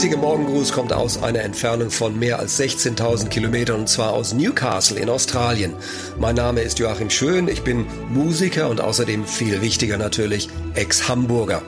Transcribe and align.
heutige 0.00 0.16
Morgengruß 0.16 0.72
kommt 0.72 0.94
aus 0.94 1.22
einer 1.22 1.40
Entfernung 1.40 1.90
von 1.90 2.18
mehr 2.18 2.38
als 2.38 2.58
16.000 2.58 3.28
Kilometern 3.28 3.80
und 3.80 3.86
zwar 3.86 4.14
aus 4.14 4.32
Newcastle 4.32 4.98
in 4.98 5.10
Australien. 5.10 5.74
Mein 6.18 6.36
Name 6.36 6.62
ist 6.62 6.78
Joachim 6.78 7.10
Schön, 7.10 7.48
ich 7.48 7.64
bin 7.64 7.84
Musiker 8.08 8.70
und 8.70 8.80
außerdem 8.80 9.26
viel 9.26 9.60
wichtiger 9.60 9.98
natürlich 9.98 10.48
Ex-Hamburger. 10.72 11.60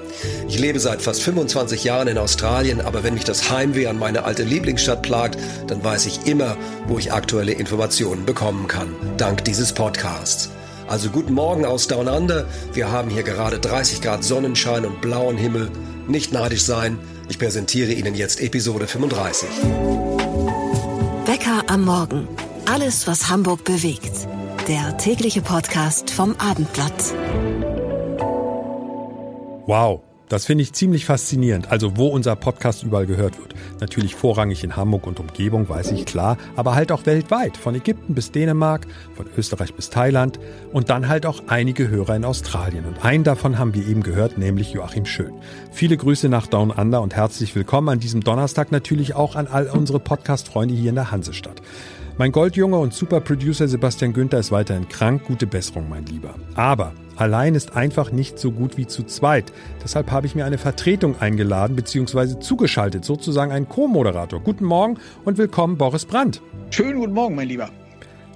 Ich 0.48 0.58
lebe 0.58 0.80
seit 0.80 1.02
fast 1.02 1.22
25 1.22 1.84
Jahren 1.84 2.08
in 2.08 2.16
Australien, 2.16 2.80
aber 2.80 3.04
wenn 3.04 3.12
mich 3.12 3.24
das 3.24 3.50
Heimweh 3.50 3.86
an 3.86 3.98
meine 3.98 4.24
alte 4.24 4.44
Lieblingsstadt 4.44 5.02
plagt, 5.02 5.38
dann 5.66 5.84
weiß 5.84 6.06
ich 6.06 6.26
immer, 6.26 6.56
wo 6.86 6.98
ich 6.98 7.12
aktuelle 7.12 7.52
Informationen 7.52 8.24
bekommen 8.24 8.66
kann, 8.66 8.96
dank 9.18 9.44
dieses 9.44 9.74
Podcasts. 9.74 10.48
Also 10.88 11.10
guten 11.10 11.34
Morgen 11.34 11.64
aus 11.64 11.86
Down 11.88 12.08
Under. 12.08 12.46
Wir 12.72 12.90
haben 12.90 13.10
hier 13.10 13.22
gerade 13.22 13.58
30 13.58 14.00
Grad 14.02 14.24
Sonnenschein 14.24 14.84
und 14.84 15.00
blauen 15.00 15.36
Himmel. 15.36 15.70
Nicht 16.08 16.32
neidisch 16.32 16.64
sein. 16.64 16.98
Ich 17.28 17.38
präsentiere 17.38 17.92
Ihnen 17.92 18.14
jetzt 18.14 18.40
Episode 18.40 18.86
35. 18.86 19.48
Wecker 21.26 21.62
am 21.68 21.84
Morgen. 21.84 22.28
Alles, 22.66 23.06
was 23.06 23.28
Hamburg 23.28 23.64
bewegt. 23.64 24.28
Der 24.68 24.96
tägliche 24.98 25.42
Podcast 25.42 26.10
vom 26.10 26.36
Abendblatt. 26.36 27.14
Wow. 29.66 30.11
Das 30.32 30.46
finde 30.46 30.62
ich 30.62 30.72
ziemlich 30.72 31.04
faszinierend. 31.04 31.70
Also 31.70 31.98
wo 31.98 32.06
unser 32.06 32.36
Podcast 32.36 32.84
überall 32.84 33.04
gehört 33.04 33.38
wird. 33.38 33.54
Natürlich 33.80 34.14
vorrangig 34.14 34.64
in 34.64 34.76
Hamburg 34.76 35.06
und 35.06 35.20
Umgebung, 35.20 35.68
weiß 35.68 35.90
ich 35.90 36.06
klar, 36.06 36.38
aber 36.56 36.74
halt 36.74 36.90
auch 36.90 37.04
weltweit. 37.04 37.58
Von 37.58 37.74
Ägypten 37.74 38.14
bis 38.14 38.32
Dänemark, 38.32 38.86
von 39.14 39.26
Österreich 39.36 39.74
bis 39.74 39.90
Thailand 39.90 40.40
und 40.72 40.88
dann 40.88 41.06
halt 41.06 41.26
auch 41.26 41.42
einige 41.48 41.90
Hörer 41.90 42.16
in 42.16 42.24
Australien. 42.24 42.86
Und 42.86 43.04
einen 43.04 43.24
davon 43.24 43.58
haben 43.58 43.74
wir 43.74 43.86
eben 43.86 44.02
gehört, 44.02 44.38
nämlich 44.38 44.72
Joachim 44.72 45.04
Schön. 45.04 45.34
Viele 45.70 45.98
Grüße 45.98 46.30
nach 46.30 46.46
Down 46.46 46.70
Under 46.70 47.02
und 47.02 47.14
herzlich 47.14 47.54
willkommen 47.54 47.90
an 47.90 48.00
diesem 48.00 48.22
Donnerstag 48.22 48.72
natürlich 48.72 49.14
auch 49.14 49.36
an 49.36 49.48
all 49.48 49.66
unsere 49.66 50.00
Podcast-Freunde 50.00 50.72
hier 50.72 50.88
in 50.88 50.94
der 50.94 51.10
Hansestadt. 51.10 51.60
Mein 52.16 52.32
Goldjunge 52.32 52.78
und 52.78 52.94
Superproducer 52.94 53.68
Sebastian 53.68 54.14
Günther 54.14 54.38
ist 54.38 54.50
weiterhin 54.50 54.88
krank. 54.88 55.24
Gute 55.26 55.46
Besserung, 55.46 55.90
mein 55.90 56.06
Lieber. 56.06 56.36
Aber 56.54 56.94
Allein 57.16 57.54
ist 57.54 57.76
einfach 57.76 58.10
nicht 58.10 58.38
so 58.38 58.50
gut 58.50 58.76
wie 58.76 58.86
zu 58.86 59.02
zweit. 59.04 59.52
Deshalb 59.84 60.10
habe 60.10 60.26
ich 60.26 60.34
mir 60.34 60.44
eine 60.44 60.58
Vertretung 60.58 61.20
eingeladen 61.20 61.76
bzw. 61.76 62.40
zugeschaltet, 62.40 63.04
sozusagen 63.04 63.52
ein 63.52 63.68
Co-Moderator. 63.68 64.40
Guten 64.40 64.64
Morgen 64.64 64.98
und 65.24 65.36
willkommen, 65.38 65.76
Boris 65.76 66.06
Brandt. 66.06 66.40
Schönen 66.70 66.98
guten 67.00 67.12
Morgen, 67.12 67.34
mein 67.34 67.48
Lieber. 67.48 67.68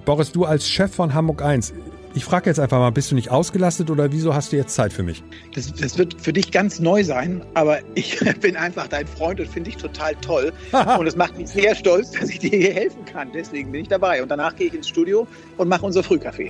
Boris, 0.05 0.31
du 0.31 0.45
als 0.45 0.69
Chef 0.69 0.93
von 0.93 1.13
Hamburg 1.13 1.41
1, 1.41 1.73
ich 2.13 2.25
frage 2.25 2.49
jetzt 2.49 2.59
einfach 2.59 2.79
mal, 2.79 2.91
bist 2.91 3.11
du 3.11 3.15
nicht 3.15 3.29
ausgelastet 3.29 3.91
oder 3.91 4.11
wieso 4.11 4.33
hast 4.33 4.51
du 4.51 4.55
jetzt 4.55 4.73
Zeit 4.73 4.93
für 4.93 5.03
mich? 5.03 5.23
Das, 5.53 5.71
das 5.73 5.97
wird 5.97 6.15
für 6.19 6.33
dich 6.33 6.51
ganz 6.51 6.79
neu 6.79 7.03
sein, 7.03 7.43
aber 7.53 7.79
ich 7.95 8.19
bin 8.39 8.55
einfach 8.55 8.87
dein 8.87 9.05
Freund 9.07 9.39
und 9.39 9.47
finde 9.49 9.69
dich 9.71 9.77
total 9.77 10.15
toll. 10.21 10.53
und 10.99 11.07
es 11.07 11.15
macht 11.15 11.37
mich 11.37 11.49
sehr 11.49 11.75
stolz, 11.75 12.11
dass 12.11 12.29
ich 12.29 12.39
dir 12.39 12.57
hier 12.57 12.73
helfen 12.73 13.05
kann. 13.05 13.29
Deswegen 13.33 13.71
bin 13.71 13.81
ich 13.81 13.87
dabei. 13.87 14.21
Und 14.23 14.29
danach 14.29 14.55
gehe 14.55 14.67
ich 14.67 14.73
ins 14.73 14.87
Studio 14.87 15.27
und 15.57 15.67
mache 15.67 15.85
unser 15.85 16.03
Frühkaffee. 16.03 16.49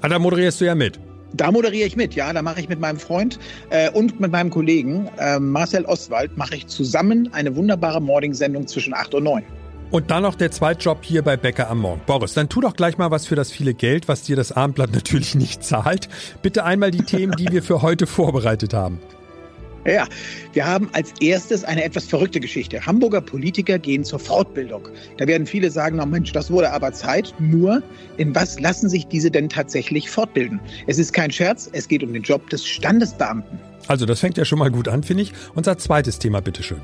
Ah, 0.00 0.08
da 0.08 0.18
moderierst 0.18 0.60
du 0.60 0.64
ja 0.66 0.74
mit. 0.74 0.98
Da 1.34 1.50
moderiere 1.50 1.86
ich 1.86 1.96
mit, 1.96 2.14
ja. 2.14 2.32
Da 2.32 2.42
mache 2.42 2.60
ich 2.60 2.68
mit 2.68 2.80
meinem 2.80 2.98
Freund 2.98 3.38
äh, 3.70 3.90
und 3.90 4.20
mit 4.20 4.32
meinem 4.32 4.50
Kollegen 4.50 5.08
äh, 5.18 5.38
Marcel 5.38 5.84
Ostwald 5.84 6.36
mache 6.36 6.56
ich 6.56 6.66
zusammen 6.66 7.30
eine 7.32 7.56
wunderbare 7.56 8.00
Morning-Sendung 8.00 8.66
zwischen 8.66 8.94
8 8.94 9.14
und 9.14 9.24
9. 9.24 9.44
Und 9.90 10.10
dann 10.10 10.22
noch 10.22 10.34
der 10.34 10.50
Zweitjob 10.50 11.04
hier 11.04 11.20
bei 11.22 11.36
Bäcker 11.36 11.68
am 11.68 11.80
Morgen. 11.80 12.00
Boris, 12.06 12.32
dann 12.32 12.48
tu 12.48 12.62
doch 12.62 12.74
gleich 12.74 12.96
mal 12.96 13.10
was 13.10 13.26
für 13.26 13.36
das 13.36 13.52
viele 13.52 13.74
Geld, 13.74 14.08
was 14.08 14.22
dir 14.22 14.36
das 14.36 14.50
Abendblatt 14.50 14.90
natürlich 14.94 15.34
nicht 15.34 15.64
zahlt. 15.64 16.08
Bitte 16.40 16.64
einmal 16.64 16.90
die 16.90 17.02
Themen, 17.02 17.34
die 17.36 17.48
wir 17.50 17.62
für 17.62 17.82
heute 17.82 18.06
vorbereitet 18.06 18.72
haben. 18.72 19.00
Ja, 19.84 20.06
wir 20.52 20.64
haben 20.64 20.88
als 20.92 21.12
erstes 21.20 21.64
eine 21.64 21.82
etwas 21.82 22.04
verrückte 22.04 22.38
Geschichte. 22.38 22.84
Hamburger 22.86 23.20
Politiker 23.20 23.78
gehen 23.78 24.04
zur 24.04 24.20
Fortbildung. 24.20 24.88
Da 25.18 25.26
werden 25.26 25.44
viele 25.46 25.70
sagen, 25.70 25.96
na 25.96 26.06
Mensch, 26.06 26.30
das 26.32 26.50
wurde 26.50 26.70
aber 26.70 26.92
Zeit. 26.92 27.34
Nur, 27.40 27.82
in 28.16 28.32
was 28.34 28.60
lassen 28.60 28.88
sich 28.88 29.06
diese 29.08 29.30
denn 29.30 29.48
tatsächlich 29.48 30.08
fortbilden? 30.08 30.60
Es 30.86 30.98
ist 30.98 31.12
kein 31.12 31.32
Scherz, 31.32 31.68
es 31.72 31.88
geht 31.88 32.04
um 32.04 32.12
den 32.12 32.22
Job 32.22 32.48
des 32.50 32.64
Standesbeamten. 32.64 33.58
Also, 33.88 34.06
das 34.06 34.20
fängt 34.20 34.38
ja 34.38 34.44
schon 34.44 34.60
mal 34.60 34.70
gut 34.70 34.86
an, 34.86 35.02
finde 35.02 35.24
ich. 35.24 35.32
Unser 35.54 35.76
zweites 35.78 36.20
Thema, 36.20 36.40
bitteschön. 36.40 36.80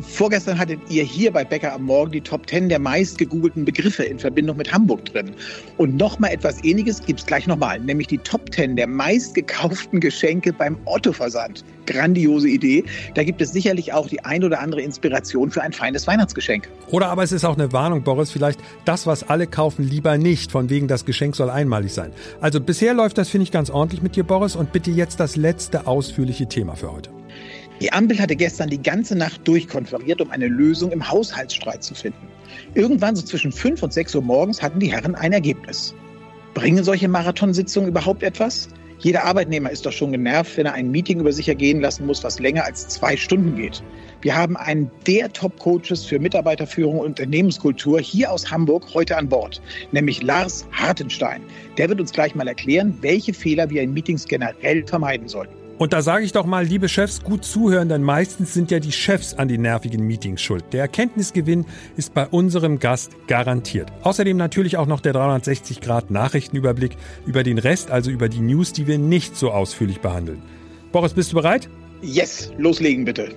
Vorgestern 0.00 0.58
hattet 0.58 0.80
ihr 0.88 1.02
hier 1.02 1.32
bei 1.32 1.44
Bäcker 1.44 1.72
am 1.72 1.82
Morgen 1.82 2.12
die 2.12 2.20
Top 2.20 2.48
10 2.48 2.68
der 2.68 2.78
meist 2.78 3.18
gegoogelten 3.18 3.64
Begriffe 3.64 4.04
in 4.04 4.18
Verbindung 4.18 4.56
mit 4.56 4.72
Hamburg 4.72 5.04
drin. 5.06 5.32
Und 5.76 5.96
nochmal 5.96 6.32
etwas 6.32 6.62
ähnliches 6.62 7.02
gibt 7.04 7.20
es 7.20 7.26
gleich 7.26 7.48
nochmal, 7.48 7.80
nämlich 7.80 8.06
die 8.06 8.18
Top 8.18 8.52
10 8.54 8.76
der 8.76 8.86
meist 8.86 9.34
gekauften 9.34 9.98
Geschenke 9.98 10.52
beim 10.52 10.76
Otto-Versand. 10.84 11.64
Grandiose 11.86 12.48
Idee. 12.48 12.84
Da 13.14 13.24
gibt 13.24 13.40
es 13.40 13.50
sicherlich 13.52 13.92
auch 13.92 14.08
die 14.08 14.24
ein 14.24 14.44
oder 14.44 14.60
andere 14.60 14.82
Inspiration 14.82 15.50
für 15.50 15.62
ein 15.62 15.72
feines 15.72 16.06
Weihnachtsgeschenk. 16.06 16.68
Oder 16.90 17.08
aber 17.08 17.24
es 17.24 17.32
ist 17.32 17.44
auch 17.44 17.56
eine 17.56 17.72
Warnung, 17.72 18.04
Boris, 18.04 18.30
vielleicht 18.30 18.60
das, 18.84 19.06
was 19.06 19.28
alle 19.28 19.46
kaufen, 19.46 19.82
lieber 19.82 20.16
nicht, 20.16 20.52
von 20.52 20.70
wegen 20.70 20.86
das 20.86 21.06
Geschenk 21.06 21.34
soll 21.34 21.50
einmalig 21.50 21.92
sein. 21.92 22.12
Also 22.40 22.60
bisher 22.60 22.94
läuft 22.94 23.18
das, 23.18 23.30
finde 23.30 23.44
ich, 23.44 23.50
ganz 23.50 23.70
ordentlich 23.70 24.02
mit 24.02 24.14
dir, 24.14 24.24
Boris. 24.24 24.54
Und 24.54 24.70
bitte 24.70 24.90
jetzt 24.90 25.18
das 25.18 25.34
letzte 25.34 25.86
ausführliche 25.86 26.46
Thema 26.46 26.76
für 26.76 26.92
heute. 26.92 27.17
Die 27.80 27.92
Ampel 27.92 28.18
hatte 28.18 28.34
gestern 28.34 28.70
die 28.70 28.82
ganze 28.82 29.16
Nacht 29.16 29.46
durchkonferiert, 29.46 30.20
um 30.20 30.30
eine 30.32 30.48
Lösung 30.48 30.90
im 30.90 31.08
Haushaltsstreit 31.08 31.84
zu 31.84 31.94
finden. 31.94 32.28
Irgendwann 32.74 33.14
so 33.14 33.22
zwischen 33.22 33.52
5 33.52 33.82
und 33.82 33.92
6 33.92 34.16
Uhr 34.16 34.22
morgens 34.22 34.60
hatten 34.60 34.80
die 34.80 34.92
Herren 34.92 35.14
ein 35.14 35.32
Ergebnis. 35.32 35.94
Bringen 36.54 36.82
solche 36.82 37.08
Marathonsitzungen 37.08 37.90
überhaupt 37.90 38.24
etwas? 38.24 38.68
Jeder 39.00 39.22
Arbeitnehmer 39.22 39.70
ist 39.70 39.86
doch 39.86 39.92
schon 39.92 40.10
genervt, 40.10 40.56
wenn 40.56 40.66
er 40.66 40.72
ein 40.72 40.90
Meeting 40.90 41.20
über 41.20 41.32
sich 41.32 41.48
ergehen 41.48 41.80
lassen 41.80 42.04
muss, 42.04 42.24
was 42.24 42.40
länger 42.40 42.64
als 42.64 42.88
zwei 42.88 43.16
Stunden 43.16 43.54
geht. 43.54 43.80
Wir 44.22 44.34
haben 44.34 44.56
einen 44.56 44.90
der 45.06 45.32
Top-Coaches 45.32 46.04
für 46.04 46.18
Mitarbeiterführung 46.18 46.98
und 46.98 47.06
Unternehmenskultur 47.06 48.00
hier 48.00 48.32
aus 48.32 48.50
Hamburg 48.50 48.92
heute 48.94 49.16
an 49.16 49.28
Bord, 49.28 49.62
nämlich 49.92 50.20
Lars 50.24 50.66
Hartenstein. 50.72 51.42
Der 51.76 51.88
wird 51.88 52.00
uns 52.00 52.12
gleich 52.12 52.34
mal 52.34 52.48
erklären, 52.48 52.98
welche 53.00 53.32
Fehler 53.32 53.70
wir 53.70 53.82
in 53.82 53.94
Meetings 53.94 54.26
generell 54.26 54.84
vermeiden 54.84 55.28
sollten. 55.28 55.57
Und 55.78 55.92
da 55.92 56.02
sage 56.02 56.24
ich 56.24 56.32
doch 56.32 56.44
mal, 56.44 56.64
liebe 56.64 56.88
Chefs, 56.88 57.22
gut 57.22 57.44
zuhören, 57.44 57.88
denn 57.88 58.02
meistens 58.02 58.52
sind 58.52 58.72
ja 58.72 58.80
die 58.80 58.90
Chefs 58.90 59.34
an 59.34 59.46
den 59.46 59.62
nervigen 59.62 60.04
Meetings 60.04 60.42
schuld. 60.42 60.64
Der 60.72 60.80
Erkenntnisgewinn 60.80 61.66
ist 61.96 62.14
bei 62.14 62.26
unserem 62.26 62.80
Gast 62.80 63.12
garantiert. 63.28 63.92
Außerdem 64.02 64.36
natürlich 64.36 64.76
auch 64.76 64.86
noch 64.86 65.00
der 65.00 65.12
360 65.12 65.80
Grad 65.80 66.10
Nachrichtenüberblick 66.10 66.96
über 67.26 67.44
den 67.44 67.58
Rest, 67.58 67.92
also 67.92 68.10
über 68.10 68.28
die 68.28 68.40
News, 68.40 68.72
die 68.72 68.88
wir 68.88 68.98
nicht 68.98 69.36
so 69.36 69.52
ausführlich 69.52 70.00
behandeln. 70.00 70.42
Boris, 70.90 71.14
bist 71.14 71.30
du 71.30 71.36
bereit? 71.36 71.68
Yes, 72.02 72.50
loslegen 72.58 73.04
bitte. 73.04 73.34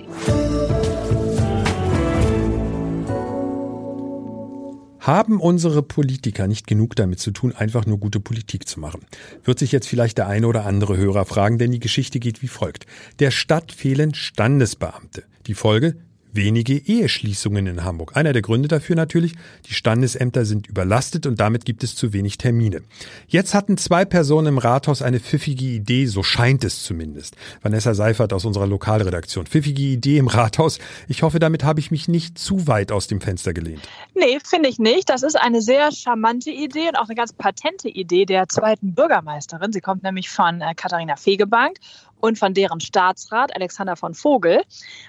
Haben 5.01 5.41
unsere 5.41 5.81
Politiker 5.81 6.45
nicht 6.45 6.67
genug 6.67 6.95
damit 6.95 7.19
zu 7.19 7.31
tun, 7.31 7.55
einfach 7.55 7.87
nur 7.87 7.97
gute 7.97 8.19
Politik 8.19 8.67
zu 8.67 8.79
machen? 8.79 9.01
Wird 9.43 9.57
sich 9.57 9.71
jetzt 9.71 9.87
vielleicht 9.87 10.19
der 10.19 10.27
eine 10.27 10.45
oder 10.45 10.67
andere 10.67 10.95
Hörer 10.95 11.25
fragen, 11.25 11.57
denn 11.57 11.71
die 11.71 11.79
Geschichte 11.79 12.19
geht 12.19 12.43
wie 12.43 12.47
folgt. 12.47 12.85
Der 13.17 13.31
Stadt 13.31 13.71
fehlen 13.71 14.13
Standesbeamte. 14.13 15.23
Die 15.47 15.55
Folge? 15.55 15.95
Wenige 16.33 16.73
Eheschließungen 16.73 17.67
in 17.67 17.83
Hamburg. 17.83 18.15
Einer 18.15 18.33
der 18.33 18.41
Gründe 18.41 18.67
dafür 18.67 18.95
natürlich, 18.95 19.33
die 19.67 19.73
Standesämter 19.73 20.45
sind 20.45 20.67
überlastet 20.67 21.25
und 21.25 21.39
damit 21.39 21.65
gibt 21.65 21.83
es 21.83 21.95
zu 21.95 22.13
wenig 22.13 22.37
Termine. 22.37 22.81
Jetzt 23.27 23.53
hatten 23.53 23.77
zwei 23.77 24.05
Personen 24.05 24.47
im 24.47 24.57
Rathaus 24.57 25.01
eine 25.01 25.19
pfiffige 25.19 25.65
Idee, 25.65 26.05
so 26.05 26.23
scheint 26.23 26.63
es 26.63 26.83
zumindest. 26.83 27.35
Vanessa 27.61 27.93
Seifert 27.93 28.33
aus 28.33 28.45
unserer 28.45 28.67
Lokalredaktion. 28.67 29.45
Pfiffige 29.45 29.83
Idee 29.83 30.17
im 30.17 30.27
Rathaus. 30.27 30.79
Ich 31.07 31.23
hoffe, 31.23 31.39
damit 31.39 31.63
habe 31.63 31.79
ich 31.79 31.91
mich 31.91 32.07
nicht 32.07 32.37
zu 32.37 32.67
weit 32.67 32.91
aus 32.91 33.07
dem 33.07 33.21
Fenster 33.21 33.53
gelehnt. 33.53 33.81
Nee, 34.13 34.39
finde 34.43 34.69
ich 34.69 34.79
nicht. 34.79 35.09
Das 35.09 35.23
ist 35.23 35.35
eine 35.35 35.61
sehr 35.61 35.91
charmante 35.91 36.51
Idee 36.51 36.87
und 36.87 36.95
auch 36.95 37.07
eine 37.07 37.15
ganz 37.15 37.33
patente 37.33 37.89
Idee 37.89 38.25
der 38.25 38.47
zweiten 38.47 38.93
Bürgermeisterin. 38.93 39.71
Sie 39.71 39.81
kommt 39.81 40.03
nämlich 40.03 40.29
von 40.29 40.61
äh, 40.61 40.73
Katharina 40.75 41.15
Fegebank 41.15 41.77
und 42.21 42.39
von 42.39 42.53
deren 42.53 42.79
Staatsrat 42.79 43.55
Alexander 43.55 43.95
von 43.95 44.13
Vogel. 44.13 44.61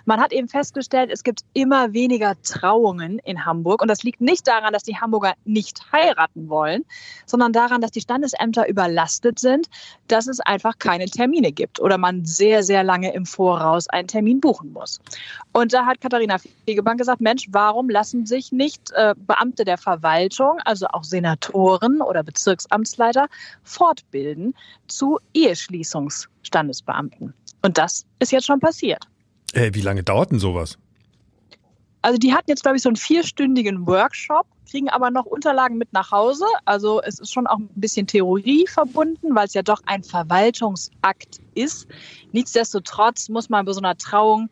Man 0.04 0.20
hat 0.20 0.32
eben 0.32 0.48
festgestellt, 0.48 1.10
es 1.12 1.22
gibt 1.22 1.42
immer 1.52 1.92
weniger 1.92 2.34
Trauungen 2.42 3.18
in 3.20 3.44
Hamburg. 3.44 3.82
Und 3.82 3.88
das 3.88 4.02
liegt 4.02 4.20
nicht 4.20 4.48
daran, 4.48 4.72
dass 4.72 4.82
die 4.82 4.96
Hamburger 4.96 5.34
nicht 5.44 5.80
heiraten 5.92 6.48
wollen, 6.48 6.84
sondern 7.26 7.52
daran, 7.52 7.80
dass 7.80 7.90
die 7.90 8.00
Standesämter 8.00 8.68
überlastet 8.68 9.38
sind, 9.38 9.68
dass 10.08 10.26
es 10.26 10.40
einfach 10.40 10.78
keine 10.78 11.06
Termine 11.06 11.52
gibt 11.52 11.80
oder 11.80 11.98
man 11.98 12.24
sehr, 12.24 12.62
sehr 12.62 12.82
lange 12.82 13.12
im 13.12 13.26
Voraus 13.26 13.88
einen 13.88 14.08
Termin 14.08 14.40
buchen 14.40 14.72
muss. 14.72 15.00
Und 15.52 15.72
da 15.72 15.86
hat 15.86 16.00
Katharina 16.00 16.38
Fegebank 16.66 16.98
gesagt, 16.98 17.20
Mensch, 17.20 17.46
warum 17.50 17.90
lassen 17.90 18.26
sich 18.26 18.52
nicht 18.52 18.90
äh, 18.92 19.14
Beamte 19.16 19.64
der 19.64 19.78
Verwaltung, 19.78 20.58
also 20.64 20.86
auch 20.88 21.04
Senatoren 21.04 22.00
oder 22.00 22.22
Bezirksamtsleiter, 22.22 23.26
fortbilden 23.62 24.54
zu 24.88 25.18
Eheschließungs 25.34 26.28
Standesbeamten. 26.42 27.34
Und 27.62 27.78
das 27.78 28.04
ist 28.18 28.32
jetzt 28.32 28.46
schon 28.46 28.60
passiert. 28.60 29.04
Äh, 29.52 29.70
wie 29.74 29.80
lange 29.80 30.02
dauert 30.02 30.32
denn 30.32 30.38
sowas? 30.38 30.78
Also 32.02 32.18
die 32.18 32.34
hatten 32.34 32.50
jetzt, 32.50 32.62
glaube 32.62 32.76
ich, 32.76 32.82
so 32.82 32.88
einen 32.88 32.96
vierstündigen 32.96 33.86
Workshop, 33.86 34.46
kriegen 34.68 34.88
aber 34.88 35.10
noch 35.10 35.24
Unterlagen 35.24 35.78
mit 35.78 35.92
nach 35.92 36.10
Hause. 36.10 36.44
Also 36.64 37.00
es 37.02 37.20
ist 37.20 37.32
schon 37.32 37.46
auch 37.46 37.58
ein 37.58 37.68
bisschen 37.76 38.08
Theorie 38.08 38.66
verbunden, 38.66 39.34
weil 39.34 39.46
es 39.46 39.54
ja 39.54 39.62
doch 39.62 39.80
ein 39.86 40.02
Verwaltungsakt 40.02 41.38
ist. 41.54 41.86
Nichtsdestotrotz 42.32 43.28
muss 43.28 43.48
man 43.48 43.64
bei 43.64 43.72
so 43.72 43.80
einer 43.80 43.96
Trauung 43.96 44.50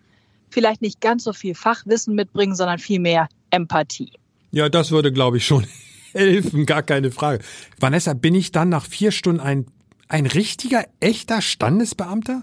vielleicht 0.48 0.80
nicht 0.80 1.00
ganz 1.00 1.24
so 1.24 1.32
viel 1.32 1.54
Fachwissen 1.54 2.14
mitbringen, 2.14 2.54
sondern 2.54 2.78
viel 2.78 3.00
mehr 3.00 3.28
Empathie. 3.50 4.12
Ja, 4.52 4.68
das 4.68 4.92
würde, 4.92 5.12
glaube 5.12 5.38
ich, 5.38 5.46
schon 5.46 5.66
helfen, 6.12 6.66
gar 6.66 6.82
keine 6.82 7.10
Frage. 7.10 7.42
Vanessa, 7.78 8.14
bin 8.14 8.34
ich 8.34 8.52
dann 8.52 8.68
nach 8.68 8.84
vier 8.84 9.10
Stunden 9.10 9.40
ein, 9.40 9.66
ein 10.10 10.26
richtiger, 10.26 10.84
echter 10.98 11.40
Standesbeamter? 11.40 12.42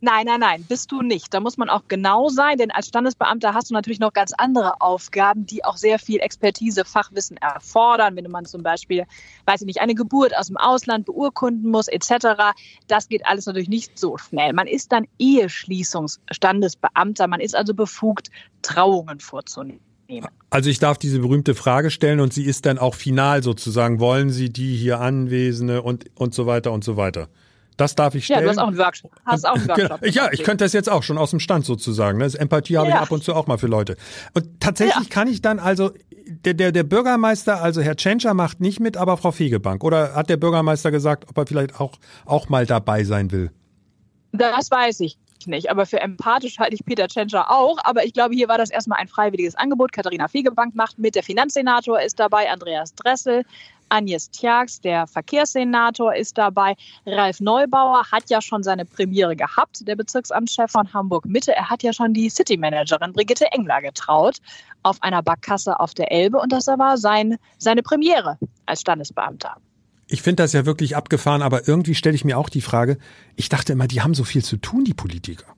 Nein, 0.00 0.26
nein, 0.26 0.40
nein, 0.40 0.64
bist 0.68 0.90
du 0.90 1.02
nicht. 1.02 1.32
Da 1.32 1.38
muss 1.40 1.56
man 1.56 1.70
auch 1.70 1.84
genau 1.88 2.28
sein, 2.28 2.58
denn 2.58 2.70
als 2.70 2.88
Standesbeamter 2.88 3.54
hast 3.54 3.70
du 3.70 3.74
natürlich 3.74 4.00
noch 4.00 4.12
ganz 4.12 4.34
andere 4.36 4.78
Aufgaben, 4.80 5.46
die 5.46 5.64
auch 5.64 5.78
sehr 5.78 5.98
viel 5.98 6.20
Expertise, 6.20 6.84
Fachwissen 6.84 7.38
erfordern. 7.38 8.14
Wenn 8.16 8.30
man 8.30 8.44
zum 8.44 8.62
Beispiel, 8.62 9.06
weiß 9.46 9.62
ich 9.62 9.66
nicht, 9.66 9.80
eine 9.80 9.94
Geburt 9.94 10.36
aus 10.36 10.48
dem 10.48 10.58
Ausland 10.58 11.06
beurkunden 11.06 11.70
muss, 11.70 11.88
etc. 11.88 12.52
Das 12.86 13.08
geht 13.08 13.26
alles 13.26 13.46
natürlich 13.46 13.70
nicht 13.70 13.98
so 13.98 14.18
schnell. 14.18 14.52
Man 14.52 14.66
ist 14.66 14.92
dann 14.92 15.06
Eheschließungsstandesbeamter. 15.18 17.26
Man 17.26 17.40
ist 17.40 17.56
also 17.56 17.72
befugt, 17.72 18.28
Trauungen 18.60 19.20
vorzunehmen. 19.20 19.93
Also 20.50 20.70
ich 20.70 20.78
darf 20.78 20.98
diese 20.98 21.18
berühmte 21.18 21.54
Frage 21.54 21.90
stellen 21.90 22.20
und 22.20 22.32
sie 22.32 22.44
ist 22.44 22.66
dann 22.66 22.78
auch 22.78 22.94
final 22.94 23.42
sozusagen. 23.42 24.00
Wollen 24.00 24.30
Sie 24.30 24.50
die 24.50 24.76
hier 24.76 25.00
Anwesende 25.00 25.82
und, 25.82 26.04
und 26.14 26.34
so 26.34 26.46
weiter 26.46 26.72
und 26.72 26.84
so 26.84 26.96
weiter? 26.96 27.28
Das 27.76 27.96
darf 27.96 28.14
ich 28.14 28.26
stellen. 28.26 28.40
Ja, 28.40 28.44
du 28.44 28.50
hast 28.50 28.58
auch 28.58 28.68
einen 28.68 28.78
Workshop. 28.78 29.10
Hast 29.24 29.46
auch 29.46 29.56
einen 29.56 29.68
Workshop 29.68 30.00
genau. 30.00 30.12
Ja, 30.12 30.32
ich 30.32 30.44
könnte 30.44 30.64
das 30.64 30.72
jetzt 30.72 30.88
auch 30.88 31.02
schon 31.02 31.18
aus 31.18 31.30
dem 31.30 31.40
Stand 31.40 31.64
sozusagen. 31.64 32.20
Das 32.20 32.34
ne? 32.34 32.40
Empathie 32.40 32.76
habe 32.76 32.88
ja. 32.88 32.96
ich 32.96 33.00
ab 33.00 33.10
und 33.10 33.24
zu 33.24 33.34
auch 33.34 33.48
mal 33.48 33.58
für 33.58 33.66
Leute. 33.66 33.96
Und 34.32 34.60
tatsächlich 34.60 35.08
ja. 35.08 35.10
kann 35.10 35.26
ich 35.26 35.42
dann 35.42 35.58
also, 35.58 35.90
der, 36.26 36.54
der, 36.54 36.70
der 36.70 36.84
Bürgermeister, 36.84 37.60
also 37.60 37.80
Herr 37.80 37.96
Tschentscher 37.96 38.34
macht 38.34 38.60
nicht 38.60 38.78
mit, 38.78 38.96
aber 38.96 39.16
Frau 39.16 39.32
Fegebank. 39.32 39.82
Oder 39.82 40.14
hat 40.14 40.30
der 40.30 40.36
Bürgermeister 40.36 40.92
gesagt, 40.92 41.28
ob 41.28 41.36
er 41.36 41.46
vielleicht 41.46 41.80
auch, 41.80 41.94
auch 42.26 42.48
mal 42.48 42.64
dabei 42.64 43.02
sein 43.02 43.32
will? 43.32 43.50
Das 44.32 44.70
weiß 44.70 45.00
ich 45.00 45.18
nicht. 45.46 45.70
Aber 45.70 45.86
für 45.86 46.00
empathisch 46.00 46.58
halte 46.58 46.74
ich 46.74 46.84
Peter 46.84 47.08
Tschentscher 47.08 47.50
auch. 47.50 47.78
Aber 47.84 48.04
ich 48.04 48.12
glaube, 48.12 48.34
hier 48.34 48.48
war 48.48 48.58
das 48.58 48.70
erstmal 48.70 49.00
ein 49.00 49.08
freiwilliges 49.08 49.54
Angebot. 49.54 49.92
Katharina 49.92 50.28
Fegebank 50.28 50.74
macht 50.74 50.98
mit. 50.98 51.14
Der 51.14 51.22
Finanzsenator 51.22 52.00
ist 52.00 52.18
dabei, 52.18 52.50
Andreas 52.50 52.94
Dressel. 52.94 53.44
Agnes 53.90 54.30
Tjax, 54.30 54.80
der 54.80 55.06
Verkehrssenator, 55.06 56.14
ist 56.14 56.38
dabei. 56.38 56.74
Ralf 57.06 57.40
Neubauer 57.40 58.04
hat 58.10 58.30
ja 58.30 58.40
schon 58.40 58.62
seine 58.62 58.84
Premiere 58.84 59.36
gehabt, 59.36 59.86
der 59.86 59.94
Bezirksamtschef 59.94 60.70
von 60.70 60.92
Hamburg 60.92 61.26
Mitte. 61.26 61.54
Er 61.54 61.70
hat 61.70 61.82
ja 61.82 61.92
schon 61.92 62.14
die 62.14 62.28
Citymanagerin 62.28 63.12
Brigitte 63.12 63.46
Engler 63.52 63.80
getraut 63.82 64.38
auf 64.82 65.02
einer 65.02 65.22
Backkasse 65.22 65.78
auf 65.78 65.94
der 65.94 66.10
Elbe 66.10 66.38
und 66.38 66.52
das 66.52 66.66
war 66.66 66.96
sein, 66.96 67.38
seine 67.58 67.82
Premiere 67.82 68.38
als 68.66 68.80
Standesbeamter. 68.80 69.56
Ich 70.06 70.22
finde 70.22 70.42
das 70.42 70.52
ja 70.52 70.66
wirklich 70.66 70.96
abgefahren, 70.96 71.42
aber 71.42 71.66
irgendwie 71.66 71.94
stelle 71.94 72.14
ich 72.14 72.24
mir 72.24 72.38
auch 72.38 72.48
die 72.48 72.60
Frage, 72.60 72.98
ich 73.36 73.48
dachte 73.48 73.72
immer, 73.72 73.88
die 73.88 74.02
haben 74.02 74.14
so 74.14 74.24
viel 74.24 74.44
zu 74.44 74.56
tun, 74.56 74.84
die 74.84 74.94
Politiker. 74.94 75.53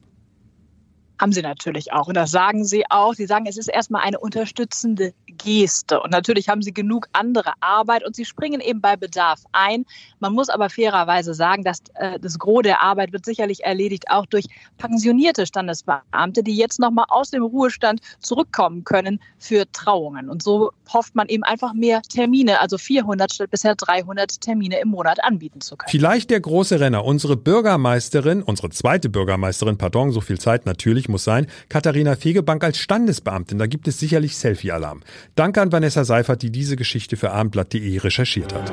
Haben 1.21 1.33
sie 1.33 1.43
natürlich 1.43 1.93
auch. 1.93 2.09
Und 2.09 2.15
das 2.15 2.31
sagen 2.31 2.65
sie 2.65 2.85
auch. 2.91 3.15
Sie 3.15 3.27
sagen, 3.27 3.47
es 3.47 3.57
ist 3.57 3.69
erstmal 3.69 4.03
eine 4.03 4.19
unterstützende 4.19 5.15
Geste. 5.27 6.01
Und 6.01 6.11
natürlich 6.11 6.49
haben 6.49 6.63
sie 6.63 6.73
genug 6.73 7.09
andere 7.13 7.53
Arbeit 7.61 8.05
und 8.05 8.15
sie 8.15 8.25
springen 8.25 8.61
eben 8.61 8.81
bei 8.81 8.97
Bedarf 8.97 9.43
ein. 9.53 9.85
Man 10.21 10.33
muss 10.33 10.49
aber 10.49 10.71
fairerweise 10.71 11.35
sagen, 11.35 11.63
dass 11.65 11.79
äh, 11.95 12.19
das 12.21 12.39
Gros 12.39 12.63
der 12.63 12.83
Arbeit 12.83 13.13
wird 13.13 13.25
sicherlich 13.25 13.65
erledigt 13.65 14.05
auch 14.09 14.27
durch 14.27 14.47
pensionierte 14.79 15.47
Standesbeamte, 15.47 16.43
die 16.43 16.57
jetzt 16.57 16.79
nochmal 16.79 17.07
aus 17.09 17.31
dem 17.31 17.43
Ruhestand 17.43 18.01
zurückkommen 18.21 18.85
können 18.85 19.21
für 19.39 19.71
Trauungen. 19.73 20.29
Und 20.29 20.43
so 20.43 20.73
hofft 20.93 21.15
man 21.15 21.29
eben 21.29 21.43
einfach 21.43 21.75
mehr 21.75 22.03
Termine, 22.03 22.61
also 22.61 22.79
400 22.79 23.33
statt 23.33 23.51
bisher 23.51 23.75
300 23.75 24.41
Termine 24.41 24.81
im 24.81 24.89
Monat 24.89 25.23
anbieten 25.23 25.61
zu 25.61 25.77
können. 25.77 25.91
Vielleicht 25.91 26.31
der 26.31 26.41
große 26.41 26.81
Renner, 26.81 27.05
unsere 27.05 27.37
Bürgermeisterin, 27.37 28.43
unsere 28.43 28.71
zweite 28.71 29.09
Bürgermeisterin, 29.09 29.79
pardon, 29.79 30.13
so 30.13 30.21
viel 30.21 30.39
Zeit 30.39 30.67
natürlich 30.67 31.06
muss 31.09 31.25
sein, 31.25 31.47
Katharina 31.69 32.17
Fegebank 32.17 32.63
als 32.65 32.79
Standesbeamtin. 32.79 33.59
Da 33.59 33.67
gibt 33.67 33.89
es 33.89 33.99
sicherlich 33.99 34.37
Selfie-Alarm. 34.37 35.03
Danke 35.35 35.63
an 35.63 35.73
Vanessa 35.73 36.05
Seifert, 36.05 36.43
die 36.43 36.51
diese 36.51 36.77
Geschichte 36.77 37.17
für 37.17 37.31
abendblatt.de 37.31 37.99
recherchiert 37.99 38.55
hat. 38.55 38.73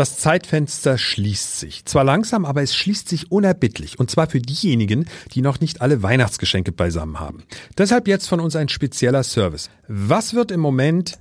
Das 0.00 0.16
Zeitfenster 0.16 0.96
schließt 0.96 1.58
sich. 1.58 1.84
Zwar 1.84 2.04
langsam, 2.04 2.46
aber 2.46 2.62
es 2.62 2.74
schließt 2.74 3.08
sich 3.08 3.30
unerbittlich. 3.30 3.98
Und 3.98 4.10
zwar 4.10 4.28
für 4.28 4.40
diejenigen, 4.40 5.06
die 5.32 5.42
noch 5.42 5.60
nicht 5.60 5.82
alle 5.82 6.02
Weihnachtsgeschenke 6.02 6.72
beisammen 6.72 7.20
haben. 7.20 7.42
Deshalb 7.76 8.08
jetzt 8.08 8.26
von 8.26 8.40
uns 8.40 8.56
ein 8.56 8.70
spezieller 8.70 9.22
Service. 9.22 9.68
Was 9.88 10.32
wird 10.32 10.52
im 10.52 10.60
Moment 10.60 11.18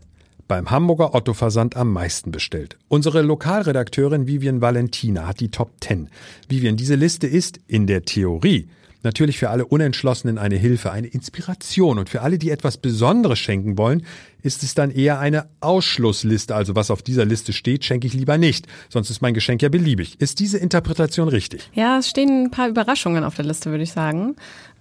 beim 0.49 0.69
Hamburger 0.71 1.15
Otto 1.15 1.33
Versand 1.33 1.77
am 1.77 1.93
meisten 1.93 2.31
bestellt. 2.31 2.77
Unsere 2.89 3.21
Lokalredakteurin 3.21 4.27
Vivian 4.27 4.59
Valentina 4.59 5.27
hat 5.27 5.39
die 5.39 5.51
Top 5.51 5.71
10. 5.79 6.09
Vivian, 6.49 6.75
diese 6.75 6.95
Liste 6.95 7.27
ist 7.27 7.61
in 7.67 7.87
der 7.87 8.03
Theorie 8.03 8.67
natürlich 9.03 9.37
für 9.37 9.49
alle 9.49 9.65
Unentschlossenen 9.65 10.37
eine 10.37 10.55
Hilfe, 10.55 10.91
eine 10.91 11.07
Inspiration. 11.07 11.99
Und 11.99 12.09
für 12.09 12.21
alle, 12.21 12.37
die 12.37 12.49
etwas 12.49 12.77
Besonderes 12.77 13.39
schenken 13.39 13.77
wollen, 13.77 14.05
ist 14.41 14.63
es 14.63 14.73
dann 14.73 14.91
eher 14.91 15.19
eine 15.19 15.47
Ausschlussliste. 15.61 16.55
Also 16.55 16.75
was 16.75 16.91
auf 16.91 17.01
dieser 17.01 17.25
Liste 17.25 17.53
steht, 17.53 17.85
schenke 17.85 18.07
ich 18.07 18.13
lieber 18.13 18.37
nicht. 18.37 18.67
Sonst 18.89 19.09
ist 19.09 19.21
mein 19.21 19.33
Geschenk 19.33 19.61
ja 19.61 19.69
beliebig. 19.69 20.19
Ist 20.19 20.39
diese 20.39 20.57
Interpretation 20.57 21.27
richtig? 21.27 21.69
Ja, 21.73 21.99
es 21.99 22.09
stehen 22.09 22.45
ein 22.45 22.51
paar 22.51 22.69
Überraschungen 22.69 23.23
auf 23.23 23.35
der 23.35 23.45
Liste, 23.45 23.71
würde 23.71 23.83
ich 23.83 23.91
sagen. 23.91 24.35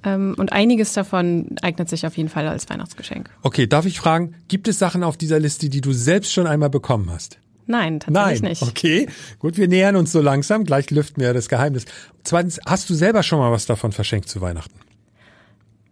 Ähm, 0.05 0.35
und 0.37 0.53
einiges 0.53 0.93
davon 0.93 1.57
eignet 1.63 1.89
sich 1.89 2.07
auf 2.07 2.17
jeden 2.17 2.29
Fall 2.29 2.47
als 2.47 2.69
Weihnachtsgeschenk. 2.69 3.31
Okay, 3.43 3.67
darf 3.67 3.87
ich 3.87 3.99
fragen, 3.99 4.35
gibt 4.49 4.69
es 4.69 4.79
Sachen 4.79 5.03
auf 5.03 5.17
dieser 5.17 5.41
Liste, 5.41 5.69
die 5.69 5.81
du 5.81 5.93
selbst 5.93 6.33
schon 6.33 6.47
einmal 6.47 6.71
bekommen 6.71 7.11
hast? 7.11 7.39
Nein, 7.69 8.01
tatsächlich 8.01 8.43
Nein. 8.43 8.51
nicht. 8.51 8.63
Okay, 8.63 9.09
gut, 9.39 9.59
wir 9.59 9.69
nähern 9.69 9.95
uns 9.95 10.11
so 10.11 10.21
langsam. 10.21 10.65
Gleich 10.65 10.91
lüften 10.91 11.23
wir 11.23 11.35
das 11.35 11.49
Geheimnis. 11.49 11.85
Zweitens, 12.25 12.59
hast 12.67 12.89
du 12.89 12.95
selber 12.95 13.23
schon 13.23 13.39
mal 13.39 13.53
was 13.53 13.67
davon 13.67 13.93
verschenkt 13.93 14.29
zu 14.29 14.41
Weihnachten? 14.41 14.81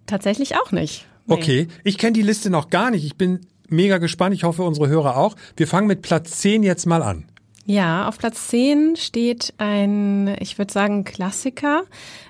Tatsächlich 0.06 0.56
auch 0.56 0.72
nicht. 0.72 1.06
Nee. 1.26 1.34
Okay, 1.34 1.68
ich 1.84 1.98
kenne 1.98 2.14
die 2.14 2.22
Liste 2.22 2.48
noch 2.48 2.70
gar 2.70 2.90
nicht. 2.90 3.04
Ich 3.04 3.16
bin 3.16 3.40
mega 3.68 3.98
gespannt. 3.98 4.34
Ich 4.34 4.44
hoffe, 4.44 4.62
unsere 4.62 4.88
Hörer 4.88 5.16
auch. 5.16 5.36
Wir 5.56 5.66
fangen 5.66 5.86
mit 5.86 6.00
Platz 6.00 6.38
10 6.38 6.62
jetzt 6.62 6.86
mal 6.86 7.02
an. 7.02 7.26
Ja, 7.66 8.08
auf 8.08 8.16
Platz 8.18 8.48
10 8.48 8.96
steht 8.96 9.52
ein, 9.58 10.36
ich 10.38 10.56
würde 10.56 10.72
sagen, 10.72 11.04
Klassiker. 11.04 11.82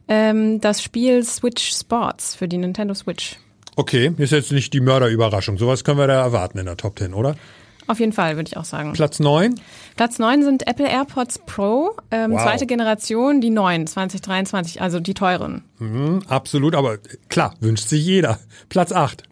Ähm, 0.09 0.61
das 0.61 0.83
Spiel 0.83 1.23
Switch 1.25 1.73
Sports 1.73 2.35
für 2.35 2.49
die 2.49 2.57
Nintendo 2.57 2.95
Switch. 2.95 3.37
Okay, 3.77 4.13
ist 4.17 4.33
jetzt 4.33 4.51
nicht 4.51 4.73
die 4.73 4.81
Mörderüberraschung. 4.81 5.59
Sowas 5.59 5.85
können 5.85 5.99
wir 5.99 6.07
da 6.07 6.23
erwarten 6.23 6.59
in 6.59 6.65
der 6.65 6.79
Top 6.79 6.99
10, 6.99 7.13
oder? 7.13 7.37
Auf 7.87 8.01
jeden 8.01 8.13
Fall, 8.13 8.37
würde 8.37 8.49
ich 8.49 8.57
auch 8.57 8.65
sagen. 8.65 8.93
Platz 8.93 9.21
9? 9.21 9.55
Platz 9.97 10.19
9 10.19 10.43
sind 10.43 10.67
Apple 10.67 10.89
AirPods 10.89 11.41
Pro, 11.47 11.97
ähm, 12.11 12.33
wow. 12.33 12.43
zweite 12.43 12.67
Generation, 12.67 13.41
die 13.41 13.51
neuen, 13.51 13.87
2023, 13.87 14.83
also 14.83 15.01
die 15.01 15.15
teuren. 15.15 15.63
Mhm, 15.79 16.23
absolut, 16.29 16.75
aber 16.75 16.99
klar, 17.29 17.55
wünscht 17.61 17.89
sich 17.89 18.05
jeder. 18.05 18.39
Platz 18.69 18.93
8. 18.93 19.23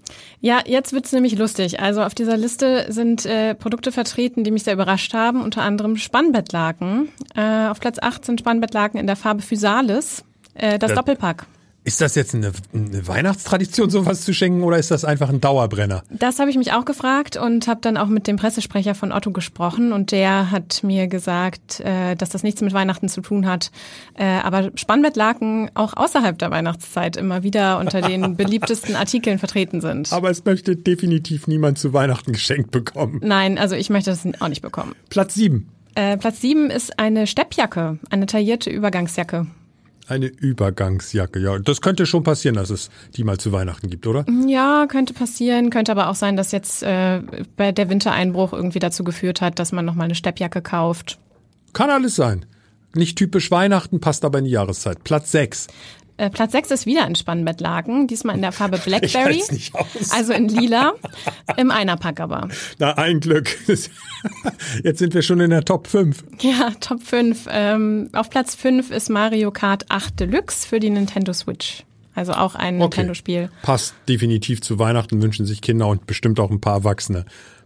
Ja, 0.41 0.61
jetzt 0.67 0.93
wird's 0.93 1.11
nämlich 1.13 1.37
lustig. 1.37 1.81
Also 1.81 2.03
auf 2.03 2.15
dieser 2.15 2.37
Liste 2.37 2.87
sind 2.93 3.25
äh, 3.27 3.55
Produkte 3.55 3.93
vertreten, 3.93 4.45
die 4.45 4.51
mich 4.51 4.63
sehr 4.63 4.75
überrascht 4.75 5.15
haben, 5.15 5.43
unter 5.43 5.63
anderem 5.63 5.97
Spannbettlaken. 5.97 7.09
Äh, 7.35 7.69
auf 7.69 7.81
Platz 7.81 7.99
8 8.01 8.25
sind 8.25 8.41
Spannbettlaken 8.41 9.01
in 9.01 9.07
der 9.07 9.17
Farbe 9.17 9.43
Physalis, 9.43 10.23
äh, 10.55 10.79
das 10.79 10.91
ja. 10.91 10.97
Doppelpack. 10.97 11.47
Ist 11.87 12.01
das 12.01 12.15
jetzt 12.15 12.35
eine, 12.35 12.51
eine, 12.73 13.07
Weihnachtstradition, 13.07 13.91
sowas 13.91 14.23
zu 14.23 14.33
schenken, 14.33 14.63
oder 14.63 14.79
ist 14.79 14.91
das 14.91 15.05
einfach 15.05 15.29
ein 15.29 15.43
Dauerbrenner? 15.43 16.03
Das 16.09 16.39
habe 16.39 16.49
ich 16.49 16.57
mich 16.57 16.73
auch 16.73 16.87
gefragt 16.87 17.37
und 17.37 17.69
habe 17.69 17.81
dann 17.83 17.99
auch 17.99 18.07
mit 18.07 18.27
dem 18.27 18.37
Pressesprecher 18.37 18.95
von 18.95 19.13
Otto 19.13 19.33
gesprochen 19.33 19.93
und 19.93 20.11
der 20.11 20.51
hat 20.51 20.83
mir 20.83 21.09
gesagt, 21.09 21.81
äh, 21.81 22.15
dass 22.15 22.31
das 22.31 22.43
nichts 22.43 22.63
mit 22.63 22.73
Weihnachten 22.73 23.11
zu 23.11 23.21
tun 23.21 23.47
hat, 23.47 23.71
äh, 24.15 24.25
aber 24.25 24.71
Spannbettlaken 24.77 25.73
auch 25.75 25.95
außerhalb 25.95 26.39
der 26.39 26.51
Weihnachtszeit 26.51 27.19
immer 27.19 27.43
wieder 27.43 27.79
unter 27.79 28.01
den 28.01 28.35
beliebtesten 28.39 28.97
Artikeln 28.97 29.39
vertreten 29.39 29.83
sind. 29.83 30.11
Aber 30.11 30.31
es 30.31 30.43
möchte 30.43 30.77
definitiv 30.77 31.47
niemand 31.49 31.79
zu 31.79 31.93
Weihnachten 31.93 32.33
geschenkt 32.33 32.71
bekommen. 32.71 33.21
Nein, 33.23 33.59
also 33.59 33.77
ich 33.77 33.91
möchte 33.91 34.09
das 34.09 34.27
auch 34.41 34.49
nicht 34.49 34.63
bekommen. 34.63 34.95
Platz 35.11 35.35
sieben. 35.35 35.69
Äh, 35.97 36.17
Platz 36.17 36.41
sieben 36.41 36.71
ist 36.71 36.99
eine 36.99 37.27
Steppjacke, 37.27 37.99
eine 38.09 38.25
taillierte 38.25 38.71
Übergangsjacke. 38.71 39.47
Eine 40.07 40.27
Übergangsjacke, 40.27 41.39
ja. 41.39 41.59
Das 41.59 41.81
könnte 41.81 42.05
schon 42.05 42.25
passieren, 42.25 42.57
dass 42.57 42.69
es 42.69 42.91
die 43.17 43.25
mal 43.25 43.39
zu 43.39 43.53
Weihnachten 43.53 43.89
gibt, 43.89 44.07
oder? 44.07 44.27
Ja, 44.47 44.87
könnte 44.87 45.15
passieren. 45.15 45.71
Könnte 45.71 45.93
aber 45.93 46.11
auch 46.11 46.15
sein, 46.15 46.37
dass 46.37 46.53
jetzt 46.53 46.83
äh, 46.83 47.21
bei 47.57 47.73
der 47.73 47.89
Wintereinbruch 47.89 48.53
irgendwie 48.53 48.81
dazu 48.81 49.03
geführt 49.03 49.41
hat, 49.41 49.59
dass 49.59 49.73
man 49.73 49.85
nochmal 49.85 50.05
eine 50.05 50.15
Steppjacke 50.15 50.61
kauft. 50.61 51.19
Kann 51.73 51.89
alles 51.89 52.17
sein. 52.17 52.45
Nicht 52.95 53.17
typisch 53.17 53.51
Weihnachten, 53.51 54.01
passt 54.01 54.25
aber 54.25 54.39
in 54.39 54.45
die 54.45 54.53
Jahreszeit. 54.53 55.03
Platz 55.05 55.33
6. 55.33 55.69
Äh, 56.17 56.31
Platz 56.31 56.53
6 56.53 56.71
ist 56.71 56.87
wieder 56.87 57.05
ein 57.05 57.17
Spannbettlaken, 57.17 58.07
diesmal 58.07 58.37
in 58.37 58.43
der 58.43 58.53
Farbe 58.53 58.79
Blackberry. 58.85 59.43
Also 60.11 60.33
in 60.33 60.49
lila, 60.49 60.95
im 61.57 61.71
Einerpack 61.71 62.21
aber. 62.21 62.49
Na, 62.79 62.97
ein 62.97 63.21
Glück. 63.21 63.57
Jetzt 64.85 64.99
sind 64.99 65.15
wir 65.15 65.23
schon 65.23 65.41
in 65.41 65.51
der 65.51 65.65
Top 65.65 65.89
5. 65.89 66.25
Ja, 66.41 66.73
Top 66.81 67.03
5. 67.03 67.49
Ähm, 67.51 68.11
auf 68.13 68.31
Platz 68.31 68.55
5 68.55 68.91
ist 68.91 69.11
Mario 69.11 69.51
Kart 69.51 69.87
8 69.91 70.21
Deluxe 70.21 70.67
für 70.67 70.79
die 70.79 70.91
Nintendo 70.91 71.33
Switch. 71.33 71.85
Also 72.15 72.33
auch 72.33 72.55
ein 72.55 72.77
okay. 72.77 72.83
Nintendo-Spiel. 72.83 73.51
Passt 73.63 73.95
definitiv 74.09 74.63
zu 74.63 74.79
Weihnachten, 74.79 75.21
wünschen 75.21 75.47
sich 75.47 75.61
Kinder 75.61 75.89
und 75.89 76.07
bestimmt 76.07 76.39
auch 76.39 76.51
ein 76.51 76.61
paar 76.61 76.75
Erwachsene. 76.75 77.25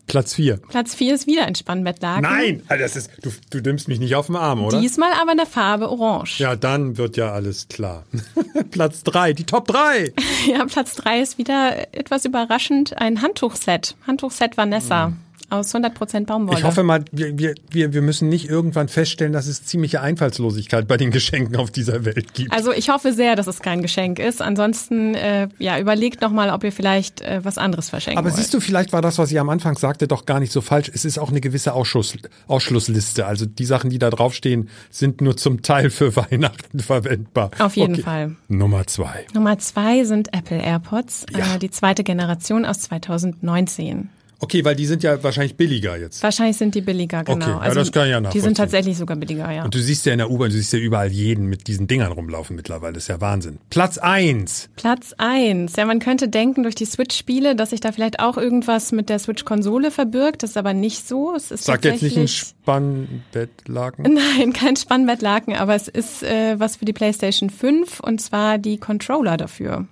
Platz 0.08 0.34
4. 0.34 0.56
Platz 0.56 0.94
4 0.94 1.14
ist 1.14 1.26
wieder 1.26 1.44
ein 1.44 1.54
Spannbettlaken. 1.54 2.22
Nein, 2.22 2.62
also 2.66 2.82
das 2.82 2.96
ist, 2.96 3.10
du, 3.22 3.30
du 3.50 3.60
nimmst 3.60 3.88
mich 3.88 4.00
nicht 4.00 4.14
auf 4.16 4.26
den 4.26 4.36
Arm, 4.36 4.64
oder? 4.64 4.80
Diesmal 4.80 5.12
aber 5.12 5.32
in 5.32 5.36
der 5.36 5.46
Farbe 5.46 5.90
Orange. 5.90 6.40
Ja, 6.40 6.56
dann 6.56 6.96
wird 6.96 7.16
ja 7.16 7.32
alles 7.32 7.68
klar. 7.68 8.04
Platz 8.70 9.04
3, 9.04 9.34
die 9.34 9.44
Top 9.44 9.68
3. 9.68 10.12
Ja, 10.48 10.64
Platz 10.64 10.94
3 10.94 11.20
ist 11.20 11.36
wieder 11.36 11.88
etwas 11.92 12.24
überraschend 12.24 12.96
ein 12.96 13.20
Handtuchset. 13.20 13.96
Handtuchset 14.06 14.56
Vanessa. 14.56 15.08
Mhm 15.08 15.27
aus 15.50 15.74
100% 15.74 16.26
Baumwolle. 16.26 16.58
Ich 16.58 16.64
hoffe 16.64 16.82
mal, 16.82 17.04
wir, 17.10 17.54
wir, 17.70 17.92
wir 17.92 18.02
müssen 18.02 18.28
nicht 18.28 18.48
irgendwann 18.48 18.88
feststellen, 18.88 19.32
dass 19.32 19.46
es 19.46 19.64
ziemliche 19.64 20.00
Einfallslosigkeit 20.00 20.86
bei 20.86 20.96
den 20.96 21.10
Geschenken 21.10 21.56
auf 21.56 21.70
dieser 21.70 22.04
Welt 22.04 22.34
gibt. 22.34 22.52
Also 22.52 22.72
ich 22.72 22.90
hoffe 22.90 23.12
sehr, 23.12 23.36
dass 23.36 23.46
es 23.46 23.60
kein 23.60 23.82
Geschenk 23.82 24.18
ist. 24.18 24.42
Ansonsten 24.42 25.14
äh, 25.14 25.48
ja, 25.58 25.78
überlegt 25.78 26.20
nochmal, 26.20 26.50
ob 26.50 26.64
ihr 26.64 26.72
vielleicht 26.72 27.22
äh, 27.22 27.40
was 27.42 27.56
anderes 27.56 27.88
verschenken 27.88 28.18
Aber 28.18 28.30
wollt. 28.30 28.36
siehst 28.36 28.52
du, 28.52 28.60
vielleicht 28.60 28.92
war 28.92 29.00
das, 29.00 29.18
was 29.18 29.30
ich 29.32 29.40
am 29.40 29.48
Anfang 29.48 29.76
sagte, 29.76 30.06
doch 30.06 30.26
gar 30.26 30.40
nicht 30.40 30.52
so 30.52 30.60
falsch. 30.60 30.90
Es 30.92 31.04
ist 31.04 31.18
auch 31.18 31.30
eine 31.30 31.40
gewisse 31.40 31.72
Ausschuss, 31.72 32.14
Ausschlussliste. 32.46 33.26
Also 33.26 33.46
die 33.46 33.64
Sachen, 33.64 33.90
die 33.90 33.98
da 33.98 34.10
draufstehen, 34.10 34.68
sind 34.90 35.20
nur 35.20 35.36
zum 35.36 35.62
Teil 35.62 35.90
für 35.90 36.14
Weihnachten 36.16 36.80
verwendbar. 36.80 37.50
Auf 37.58 37.76
jeden 37.76 37.94
okay. 37.94 38.02
Fall. 38.02 38.36
Nummer 38.48 38.86
zwei. 38.86 39.26
Nummer 39.32 39.58
zwei 39.58 40.04
sind 40.04 40.34
Apple 40.34 40.58
AirPods, 40.58 41.26
ja. 41.32 41.54
äh, 41.54 41.58
die 41.58 41.70
zweite 41.70 42.04
Generation 42.04 42.64
aus 42.66 42.80
2019. 42.80 44.10
Okay, 44.40 44.64
weil 44.64 44.76
die 44.76 44.86
sind 44.86 45.02
ja 45.02 45.20
wahrscheinlich 45.22 45.56
billiger 45.56 45.96
jetzt. 45.96 46.22
Wahrscheinlich 46.22 46.56
sind 46.56 46.74
die 46.76 46.80
billiger, 46.80 47.24
genau. 47.24 47.44
Okay, 47.44 47.50
ja, 47.50 47.58
also 47.58 47.80
das 47.80 47.90
kann 47.90 48.04
ich 48.06 48.12
ja 48.12 48.20
Die 48.20 48.38
sind 48.38 48.56
tatsächlich 48.56 48.96
sogar 48.96 49.16
billiger, 49.16 49.50
ja. 49.50 49.64
Und 49.64 49.74
du 49.74 49.80
siehst 49.80 50.06
ja 50.06 50.12
in 50.12 50.18
der 50.18 50.30
U-Bahn, 50.30 50.50
du 50.50 50.56
siehst 50.56 50.72
ja 50.72 50.78
überall 50.78 51.10
jeden 51.10 51.46
mit 51.46 51.66
diesen 51.66 51.88
Dingern 51.88 52.12
rumlaufen 52.12 52.54
mittlerweile. 52.54 52.92
Das 52.92 53.04
ist 53.04 53.08
ja 53.08 53.20
Wahnsinn. 53.20 53.58
Platz 53.68 53.98
eins. 53.98 54.70
Platz 54.76 55.12
eins. 55.18 55.74
Ja, 55.74 55.86
man 55.86 55.98
könnte 55.98 56.28
denken 56.28 56.62
durch 56.62 56.76
die 56.76 56.84
Switch-Spiele, 56.84 57.56
dass 57.56 57.70
sich 57.70 57.80
da 57.80 57.90
vielleicht 57.90 58.20
auch 58.20 58.36
irgendwas 58.36 58.92
mit 58.92 59.08
der 59.08 59.18
Switch-Konsole 59.18 59.90
verbirgt. 59.90 60.44
Das 60.44 60.50
ist 60.50 60.56
aber 60.56 60.72
nicht 60.72 61.08
so. 61.08 61.34
Es 61.34 61.50
ist 61.50 61.64
Sag 61.64 61.84
jetzt 61.84 62.02
nicht 62.02 62.16
ein 62.16 62.28
Spannbettlaken. 62.28 64.14
Nein, 64.38 64.52
kein 64.52 64.76
Spannbettlaken, 64.76 65.56
aber 65.56 65.74
es 65.74 65.88
ist 65.88 66.22
äh, 66.22 66.60
was 66.60 66.76
für 66.76 66.84
die 66.84 66.92
PlayStation 66.92 67.50
5 67.50 67.98
und 68.00 68.20
zwar 68.20 68.58
die 68.58 68.78
Controller 68.78 69.36
dafür. 69.36 69.88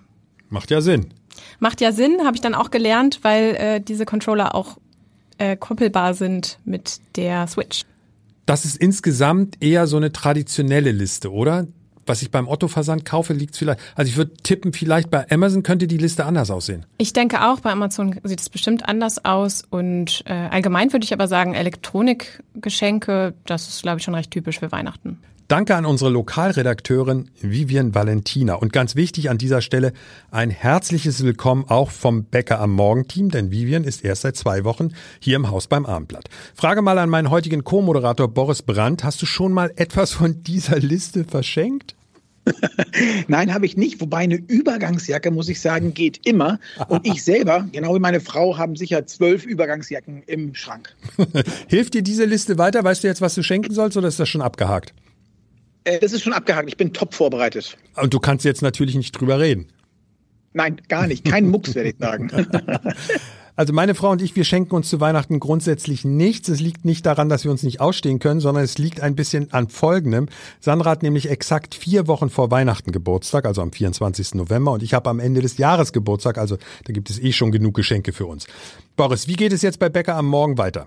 Macht 0.51 0.71
ja 0.71 0.81
Sinn. 0.81 1.07
Macht 1.59 1.81
ja 1.81 1.93
Sinn, 1.93 2.19
habe 2.25 2.37
ich 2.37 2.41
dann 2.41 2.55
auch 2.55 2.71
gelernt, 2.71 3.21
weil 3.23 3.55
äh, 3.55 3.81
diese 3.81 4.05
Controller 4.05 4.55
auch 4.55 4.79
äh, 5.39 5.57
koppelbar 5.57 6.15
sind 6.15 6.59
mit 6.65 7.01
der 7.17 7.47
Switch. 7.47 7.83
Das 8.47 8.65
ist 8.65 8.77
insgesamt 8.77 9.63
eher 9.63 9.87
so 9.87 9.97
eine 9.97 10.13
traditionelle 10.13 10.93
Liste, 10.93 11.33
oder? 11.33 11.67
Was 12.09 12.23
ich 12.23 12.31
beim 12.31 12.47
Otto-Versand 12.47 13.05
kaufe, 13.05 13.33
liegt 13.33 13.57
vielleicht. 13.57 13.81
Also 13.97 14.09
ich 14.09 14.17
würde 14.17 14.33
tippen, 14.35 14.73
vielleicht 14.73 15.11
bei 15.11 15.29
Amazon 15.29 15.65
könnte 15.65 15.89
die 15.89 15.97
Liste 15.99 16.25
anders 16.25 16.53
aussehen. 16.53 16.87
Ich 16.99 17.13
denke 17.13 17.45
auch, 17.45 17.59
bei 17.59 17.73
Amazon 17.73 18.21
sieht 18.23 18.41
es 18.41 18.49
bestimmt 18.49 18.89
anders 18.89 19.25
aus. 19.25 19.65
Und 19.69 20.23
äh, 20.27 20.33
allgemein 20.33 20.93
würde 20.93 21.05
ich 21.05 21.13
aber 21.13 21.27
sagen, 21.27 21.55
Elektronikgeschenke, 21.55 23.35
das 23.45 23.69
ist, 23.69 23.83
glaube 23.83 23.99
ich, 23.99 24.05
schon 24.05 24.15
recht 24.15 24.31
typisch 24.31 24.61
für 24.61 24.71
Weihnachten. 24.71 25.19
Danke 25.49 25.77
an 25.77 25.87
unsere 25.87 26.11
Lokalredakteurin 26.11 27.31
Vivian 27.41 27.95
Valentina. 27.95 28.55
Und 28.55 28.73
ganz 28.73 28.97
wichtig 28.97 29.31
an 29.31 29.39
dieser 29.39 29.61
Stelle 29.61 29.93
ein 30.33 30.51
herzliches 30.51 31.23
Willkommen 31.23 31.65
auch 31.69 31.93
vom 31.93 32.25
Bäcker 32.25 32.59
am 32.59 32.73
Morgen-Team, 32.73 33.31
denn 33.31 33.53
Vivian 33.53 33.85
ist 33.85 34.05
erst 34.05 34.23
seit 34.23 34.35
zwei 34.35 34.65
Wochen 34.65 34.89
hier 35.21 35.37
im 35.37 35.49
Haus 35.49 35.69
beim 35.69 35.87
Abendblatt. 35.87 36.29
Frage 36.53 36.83
mal 36.83 36.99
an 36.99 37.11
meinen 37.11 37.31
heutigen 37.31 37.63
Co-Moderator 37.63 38.27
Boris 38.27 38.63
Brandt. 38.63 39.05
Hast 39.05 39.23
du 39.23 39.27
schon 39.27 39.53
mal 39.53 39.73
etwas 39.77 40.13
von 40.13 40.43
dieser 40.43 40.81
Liste 40.81 41.23
verschenkt? 41.23 41.95
Nein, 43.29 43.55
habe 43.55 43.67
ich 43.67 43.77
nicht. 43.77 44.01
Wobei 44.01 44.19
eine 44.19 44.37
Übergangsjacke, 44.37 45.31
muss 45.31 45.49
ich 45.49 45.61
sagen, 45.61 45.95
geht 45.95 46.27
immer. 46.27 46.59
Und 46.89 47.07
ich 47.07 47.23
selber, 47.23 47.69
genau 47.71 47.95
wie 47.95 48.01
meine 48.01 48.21
Frau, 48.21 48.59
haben 48.59 48.75
sicher 48.75 49.07
zwölf 49.07 49.45
Übergangsjacken 49.45 50.25
im 50.27 50.57
Schrank. 50.57 50.97
Hilft 51.69 51.95
dir 51.95 52.03
diese 52.03 52.25
Liste 52.25 52.59
weiter? 52.59 52.83
Weißt 52.83 53.05
du 53.05 53.07
jetzt, 53.07 53.21
was 53.21 53.37
du 53.37 53.45
schenken 53.45 53.73
sollst 53.73 53.97
oder 53.97 54.09
ist 54.09 54.19
das 54.19 54.29
schon 54.29 54.43
abgehakt? 54.43 54.93
Äh, 55.87 56.01
das 56.01 56.13
ist 56.13 56.23
schon 56.23 56.33
abgehakt. 56.33 56.69
Ich 56.69 56.77
bin 56.77 56.93
top 56.93 57.15
vorbereitet. 57.15 57.79
Und 57.95 58.13
du 58.13 58.21
kannst 58.21 58.45
jetzt 58.45 58.61
natürlich 58.61 58.97
nicht 58.97 59.13
drüber 59.13 59.39
reden. 59.39 59.69
Nein, 60.53 60.81
gar 60.89 61.07
nicht. 61.07 61.25
Kein 61.25 61.49
Mucks, 61.49 61.75
werde 61.75 61.91
ich 61.91 61.97
sagen. 61.99 62.31
Also 63.59 63.73
meine 63.73 63.95
Frau 63.95 64.11
und 64.11 64.21
ich, 64.21 64.37
wir 64.37 64.45
schenken 64.45 64.75
uns 64.75 64.91
zu 64.91 65.01
Weihnachten 65.01 65.41
grundsätzlich 65.41 66.05
nichts. 66.05 66.51
Es 66.51 66.61
liegt 66.61 66.85
nicht 66.85 67.07
daran, 67.07 67.31
dass 67.31 67.45
wir 67.45 67.51
uns 67.51 67.63
nicht 67.63 67.81
ausstehen 67.81 68.19
können, 68.19 68.39
sondern 68.39 68.63
es 68.63 68.77
liegt 68.77 69.01
ein 69.01 69.17
bisschen 69.17 69.51
an 69.51 69.71
Folgendem. 69.71 70.29
Sandra 70.61 70.91
hat 70.91 71.03
nämlich 71.03 71.31
exakt 71.31 71.75
vier 71.75 72.07
Wochen 72.07 72.29
vor 72.29 72.51
Weihnachten 72.51 72.93
Geburtstag, 72.93 73.47
also 73.47 73.63
am 73.63 73.73
24. 73.73 74.35
November, 74.35 74.73
und 74.73 74.83
ich 74.83 74.93
habe 74.93 75.09
am 75.09 75.21
Ende 75.21 75.41
des 75.41 75.57
Jahres 75.57 75.95
Geburtstag, 75.95 76.37
also 76.37 76.59
da 76.85 76.93
gibt 76.93 77.09
es 77.09 77.19
eh 77.19 77.33
schon 77.33 77.51
genug 77.51 77.75
Geschenke 77.75 78.13
für 78.13 78.27
uns. 78.27 78.47
Boris, 78.95 79.27
wie 79.27 79.37
geht 79.37 79.55
es 79.55 79.63
jetzt 79.63 79.79
bei 79.79 79.89
Bäcker 79.89 80.17
am 80.17 80.27
Morgen 80.27 80.59
weiter? 80.59 80.87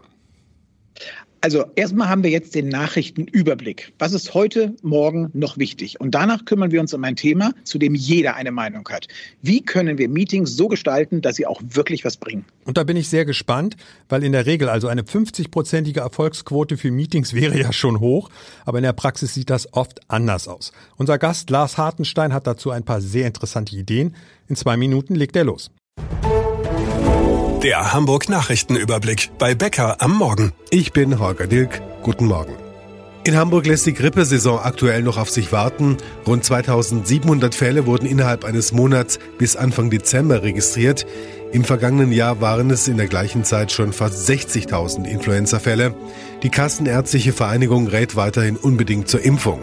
Also 1.41 1.65
erstmal 1.75 2.10
haben 2.10 2.24
wir 2.24 2.29
jetzt 2.29 2.53
den 2.53 2.67
Nachrichtenüberblick. 2.67 3.93
Was 3.98 4.12
ist 4.12 4.34
heute, 4.34 4.75
morgen 4.81 5.29
noch 5.34 5.58
wichtig? 5.58 6.01
Und 6.01 6.12
danach 6.12 6.43
kümmern 6.43 6.72
wir 6.72 6.81
uns 6.81 6.93
um 6.93 7.01
ein 7.05 7.15
Thema, 7.15 7.53
zu 7.63 7.77
dem 7.77 7.96
jeder 7.96 8.36
eine 8.36 8.51
Meinung 8.51 8.88
hat. 8.89 9.08
Wie 9.41 9.62
können 9.62 9.98
wir 9.98 10.10
Meetings 10.10 10.58
so 10.58 10.67
gestalten, 10.67 11.22
dass 11.22 11.38
sie 11.38 11.46
auch 11.46 11.62
wirklich 11.63 12.03
was 12.03 12.17
bringen? 12.17 12.43
Und 12.65 12.77
da 12.77 12.84
bin 12.84 12.98
ich 12.98 13.08
sehr 13.08 13.24
gespannt, 13.24 13.77
weil 14.10 14.24
in 14.25 14.34
der 14.34 14.46
Regel 14.46 14.67
also 14.67 14.89
eine 14.89 15.03
50-prozentige 15.03 16.01
Erfolgsquote 16.01 16.75
für 16.75 16.91
Meetings 16.91 17.34
wäre 17.39 17.58
ja 17.58 17.72
schon 17.72 18.01
hoch, 18.01 18.29
aber 18.65 18.79
in 18.79 18.84
der 18.84 18.93
Praxis 18.93 19.34
sieht 19.34 19.50
das 19.50 19.74
oft 19.74 20.01
anders 20.10 20.50
aus. 20.50 20.74
Unser 20.98 21.17
Gast 21.17 21.50
Lars 21.50 21.77
Hartenstein 21.77 22.34
hat 22.34 22.48
dazu 22.48 22.72
ein 22.72 22.84
paar 22.84 23.00
sehr 23.00 23.27
interessante 23.27 23.77
Ideen. 23.77 24.15
In 24.50 24.58
zwei 24.58 24.75
Minuten 24.75 25.15
legt 25.15 25.38
er 25.38 25.46
los. 25.46 25.72
Der 27.63 27.92
Hamburg 27.92 28.30
Nachrichtenüberblick 28.30 29.32
bei 29.38 29.54
Becker 29.54 29.98
am 30.00 30.16
Morgen. 30.16 30.54
Ich 30.70 30.94
bin 30.94 31.20
Holger 31.20 31.46
Dilk. 31.46 31.82
Guten 32.04 32.25
Morgen. 32.25 32.56
In 33.25 33.36
Hamburg 33.36 33.66
lässt 33.66 33.86
die 33.86 33.94
Grippesaison 33.94 34.60
aktuell 34.60 35.04
noch 35.04 35.18
auf 35.18 35.30
sich 35.30 35.51
warten. 35.51 35.98
Rund 36.25 36.46
2700 36.46 37.54
Fälle 37.54 37.86
wurden 37.86 38.06
innerhalb 38.06 38.46
eines 38.46 38.72
Monats 38.72 39.20
bis 39.38 39.58
Anfang 39.58 39.89
Dezember 39.89 40.42
registriert. 40.42 41.06
Im 41.51 41.66
vergangenen 41.66 42.13
Jahr 42.13 42.39
waren 42.39 42.70
es 42.70 42.88
in 42.88 42.96
der 42.96 43.08
gleichen 43.08 43.44
Zeit 43.44 43.74
schon 43.74 43.92
fast 43.92 44.30
60.000 44.30 45.04
Influenza-Fälle. 45.04 45.94
Die 46.44 46.50
Kassenärztliche 46.50 47.34
Vereinigung 47.34 47.88
rät 47.88 48.16
weiterhin 48.16 48.56
unbedingt 48.56 49.10
zur 49.10 49.22
Impfung. 49.22 49.62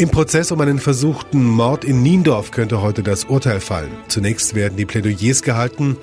Im 0.00 0.08
Prozess 0.08 0.50
um 0.50 0.58
einen 0.62 0.78
versuchten 0.78 1.44
Mord 1.44 1.84
in 1.84 2.02
Niendorf 2.02 2.52
könnte 2.52 2.80
heute 2.80 3.02
das 3.02 3.24
Urteil 3.24 3.60
fallen. 3.60 3.90
Zunächst 4.08 4.54
werden 4.54 4.78
die 4.78 4.86
Plädoyers 4.86 5.42
gehalten. 5.42 5.98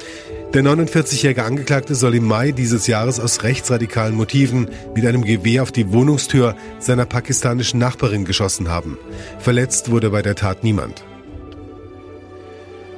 Der 0.54 0.62
49-jährige 0.62 1.44
Angeklagte 1.44 1.96
soll 1.96 2.14
im 2.14 2.28
Mai 2.28 2.52
dieses 2.52 2.86
Jahres 2.86 3.20
aus 3.20 3.42
rechtsradikalen 3.42 4.14
Motiven 4.14 4.70
mit 4.94 5.04
einem 5.04 5.24
Gewehr 5.24 5.64
auf 5.64 5.72
die 5.72 5.92
Wohnungstür 5.92 6.56
seiner 6.78 7.08
pakistanischen 7.08 7.80
Nachbarin 7.80 8.24
geschossen 8.24 8.70
haben. 8.70 9.00
Verletzt 9.40 9.90
wurde 9.90 10.12
bei 10.12 10.22
der 10.22 10.36
Tat 10.36 10.64
niemand. 10.64 11.04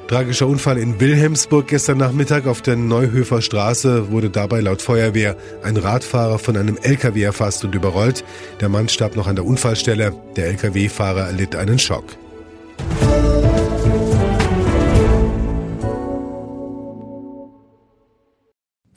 Tragischer 0.09 0.47
Unfall 0.47 0.79
in 0.79 0.99
Wilhelmsburg 0.99 1.67
gestern 1.67 1.99
Nachmittag 1.99 2.47
auf 2.47 2.63
der 2.63 2.75
Neuhöfer 2.75 3.43
Straße 3.43 4.09
wurde 4.09 4.31
dabei 4.31 4.59
laut 4.59 4.81
Feuerwehr 4.81 5.37
ein 5.61 5.77
Radfahrer 5.77 6.39
von 6.39 6.57
einem 6.57 6.77
LKW 6.81 7.21
erfasst 7.21 7.63
und 7.63 7.75
überrollt. 7.75 8.25
Der 8.59 8.69
Mann 8.69 8.89
starb 8.89 9.15
noch 9.15 9.27
an 9.27 9.35
der 9.35 9.45
Unfallstelle. 9.45 10.13
Der 10.35 10.47
LKW-Fahrer 10.47 11.27
erlitt 11.27 11.55
einen 11.55 11.77
Schock. 11.77 12.05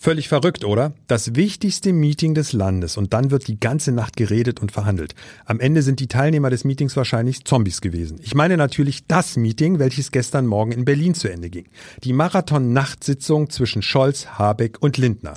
Völlig 0.02 0.28
verrückt, 0.28 0.64
oder? 0.64 0.94
Das 1.06 1.36
wichtigste 1.36 1.92
Meeting 1.92 2.34
des 2.34 2.52
Landes 2.52 2.96
und 2.96 3.12
dann 3.12 3.30
wird 3.30 3.46
die 3.46 3.60
ganze 3.60 3.92
Nacht 3.92 4.16
geredet 4.16 4.58
und 4.58 4.72
verhandelt. 4.72 5.14
Am 5.44 5.60
Ende 5.60 5.80
sind 5.82 6.00
die 6.00 6.08
Teilnehmer 6.08 6.50
des 6.50 6.64
Meetings 6.64 6.96
wahrscheinlich 6.96 7.44
Zombies 7.44 7.80
gewesen. 7.80 8.18
Ich 8.20 8.34
meine 8.34 8.56
natürlich 8.56 9.06
das 9.06 9.36
Meeting, 9.36 9.78
welches 9.78 10.10
gestern 10.10 10.48
Morgen 10.48 10.72
in 10.72 10.84
Berlin 10.84 11.14
zu 11.14 11.28
Ende 11.28 11.50
ging. 11.50 11.66
Die 12.02 12.12
Marathon-Nachtsitzung 12.14 13.48
zwischen 13.50 13.80
Scholz, 13.80 14.26
Habeck 14.26 14.82
und 14.82 14.98
Lindner. 14.98 15.34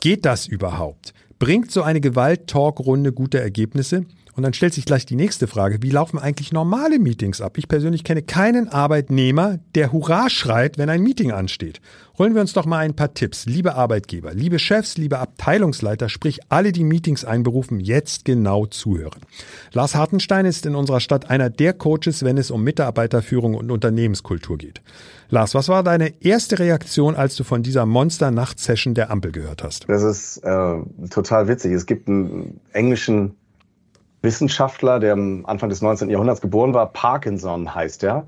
Geht 0.00 0.24
das 0.24 0.48
überhaupt? 0.48 1.14
Bringt 1.38 1.70
so 1.70 1.82
eine 1.82 2.00
Gewalt-Talk-Runde 2.00 3.12
gute 3.12 3.40
Ergebnisse? 3.40 4.06
Und 4.40 4.44
dann 4.44 4.54
stellt 4.54 4.72
sich 4.72 4.86
gleich 4.86 5.04
die 5.04 5.16
nächste 5.16 5.46
Frage, 5.46 5.82
wie 5.82 5.90
laufen 5.90 6.18
eigentlich 6.18 6.50
normale 6.50 6.98
Meetings 6.98 7.42
ab? 7.42 7.58
Ich 7.58 7.68
persönlich 7.68 8.04
kenne 8.04 8.22
keinen 8.22 8.68
Arbeitnehmer, 8.68 9.58
der 9.74 9.92
Hurra 9.92 10.30
schreit, 10.30 10.78
wenn 10.78 10.88
ein 10.88 11.02
Meeting 11.02 11.30
ansteht. 11.30 11.82
Holen 12.18 12.34
wir 12.34 12.40
uns 12.40 12.54
doch 12.54 12.64
mal 12.64 12.78
ein 12.78 12.96
paar 12.96 13.12
Tipps. 13.12 13.44
Liebe 13.44 13.74
Arbeitgeber, 13.74 14.32
liebe 14.32 14.58
Chefs, 14.58 14.96
liebe 14.96 15.18
Abteilungsleiter, 15.18 16.08
sprich 16.08 16.40
alle, 16.48 16.72
die 16.72 16.84
Meetings 16.84 17.26
einberufen, 17.26 17.80
jetzt 17.80 18.24
genau 18.24 18.64
zuhören. 18.64 19.20
Lars 19.74 19.94
Hartenstein 19.94 20.46
ist 20.46 20.64
in 20.64 20.74
unserer 20.74 21.00
Stadt 21.00 21.28
einer 21.28 21.50
der 21.50 21.74
Coaches, 21.74 22.24
wenn 22.24 22.38
es 22.38 22.50
um 22.50 22.64
Mitarbeiterführung 22.64 23.54
und 23.54 23.70
Unternehmenskultur 23.70 24.56
geht. 24.56 24.80
Lars, 25.28 25.54
was 25.54 25.68
war 25.68 25.82
deine 25.82 26.14
erste 26.22 26.58
Reaktion, 26.58 27.14
als 27.14 27.36
du 27.36 27.44
von 27.44 27.62
dieser 27.62 27.84
Monster-Nacht-Session 27.84 28.94
der 28.94 29.10
Ampel 29.10 29.32
gehört 29.32 29.62
hast? 29.62 29.86
Das 29.86 30.02
ist 30.02 30.38
äh, 30.38 30.76
total 31.10 31.46
witzig. 31.46 31.72
Es 31.72 31.84
gibt 31.84 32.08
einen 32.08 32.58
englischen 32.72 33.36
Wissenschaftler, 34.22 35.00
der 35.00 35.14
am 35.14 35.46
Anfang 35.46 35.68
des 35.68 35.82
19. 35.82 36.10
Jahrhunderts 36.10 36.40
geboren 36.40 36.74
war, 36.74 36.86
Parkinson 36.92 37.74
heißt 37.74 38.04
er. 38.04 38.26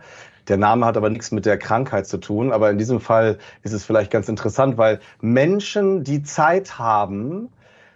Der 0.49 0.57
Name 0.57 0.87
hat 0.87 0.97
aber 0.97 1.11
nichts 1.11 1.31
mit 1.31 1.47
der 1.47 1.59
Krankheit 1.59 2.07
zu 2.07 2.19
tun. 2.19 2.53
Aber 2.53 2.71
in 2.71 2.79
diesem 2.79 3.01
Fall 3.01 3.39
ist 3.63 3.73
es 3.73 3.85
vielleicht 3.85 4.11
ganz 4.11 4.29
interessant, 4.29 4.77
weil 4.79 5.01
Menschen, 5.21 6.03
die 6.03 6.23
Zeit 6.23 6.79
haben 6.79 7.49